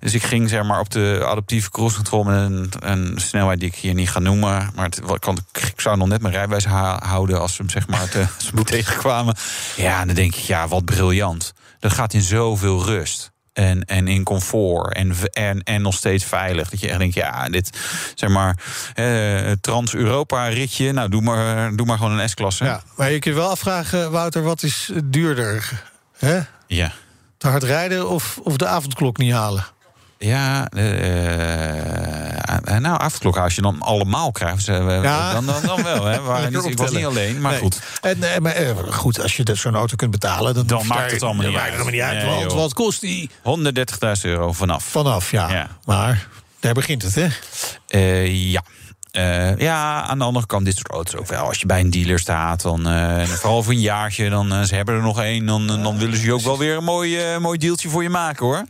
[0.00, 2.24] dus ik ging, zeg maar, op de adaptieve cruise control...
[2.24, 4.70] met een, een snelheid die ik hier niet ga noemen.
[4.74, 8.00] Maar het, kan, ik zou nog net mijn rijbewijs houden als ze hem, zeg maar
[8.16, 9.36] uh, ze me tegenkwamen.
[9.76, 11.52] Ja, dan denk ik, ja, wat briljant.
[11.78, 13.32] Dat gaat in zoveel rust.
[13.52, 16.70] En, en in comfort en, en, en nog steeds veilig.
[16.70, 17.78] Dat je echt denkt, ja, dit
[18.14, 18.58] zeg maar
[18.94, 20.92] eh, Trans-Europa-ritje.
[20.92, 22.64] Nou, doe maar, doe maar gewoon een S-klasse.
[22.64, 25.82] Ja, maar je kunt wel afvragen, Wouter, wat is duurder?
[26.18, 26.40] Hè?
[26.66, 26.92] Ja.
[27.38, 29.64] Te hard rijden of, of de avondklok niet halen?
[30.24, 30.82] Ja, uh,
[32.78, 35.32] nou, afklok als je dan allemaal krijgt, uh, ja.
[35.32, 36.04] dan, dan, dan wel.
[36.04, 36.18] Hè.
[36.50, 37.80] Niet, ik was niet alleen, maar goed.
[38.00, 40.54] En, nee, maar, goed, als je zo'n auto kunt betalen...
[40.54, 41.90] dan, dan maakt het allemaal niet uit.
[41.90, 43.30] niet uit want, wat kost die?
[43.30, 43.40] 130.000
[44.22, 44.84] euro vanaf.
[44.84, 45.50] Vanaf, ja.
[45.50, 45.68] ja.
[45.84, 46.28] Maar
[46.60, 47.28] daar begint het, hè?
[48.26, 48.62] ja.
[49.16, 51.46] Uh, ja, aan de andere kant, dit soort auto's ook wel.
[51.46, 54.74] Als je bij een dealer staat, dan uh, vooral voor een jaartje, dan uh, ze
[54.74, 57.58] hebben er nog één, dan, dan willen ze je ook wel weer een mooi, mooi
[57.58, 58.64] deeltje voor je maken hoor.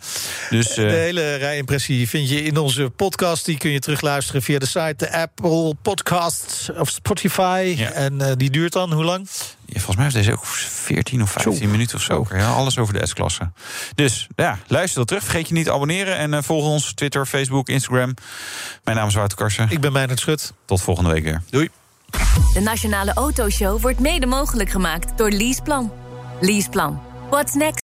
[0.51, 3.45] Dus, de hele rijimpressie vind je in onze podcast.
[3.45, 7.75] Die kun je terugluisteren via de site, de Apple Podcasts of Spotify.
[7.77, 7.91] Ja.
[7.91, 9.29] En die duurt dan hoe lang?
[9.73, 12.27] Volgens mij is deze ook 14 of 15 minuten of zo.
[12.31, 13.51] Ja, alles over de S-klasse.
[13.95, 15.23] Dus ja, luister dat terug.
[15.23, 16.17] Vergeet je niet te abonneren.
[16.17, 18.15] En uh, volg ons Twitter, Facebook, Instagram.
[18.85, 19.71] Mijn naam is Wouter Karsen.
[19.71, 20.53] Ik ben Meijnerd Schut.
[20.65, 21.43] Tot volgende week weer.
[21.51, 21.69] Doei.
[22.53, 25.93] De Nationale Autoshow wordt mede mogelijk gemaakt door Leaseplan.
[26.41, 27.03] Leaseplan.
[27.31, 27.83] What's next?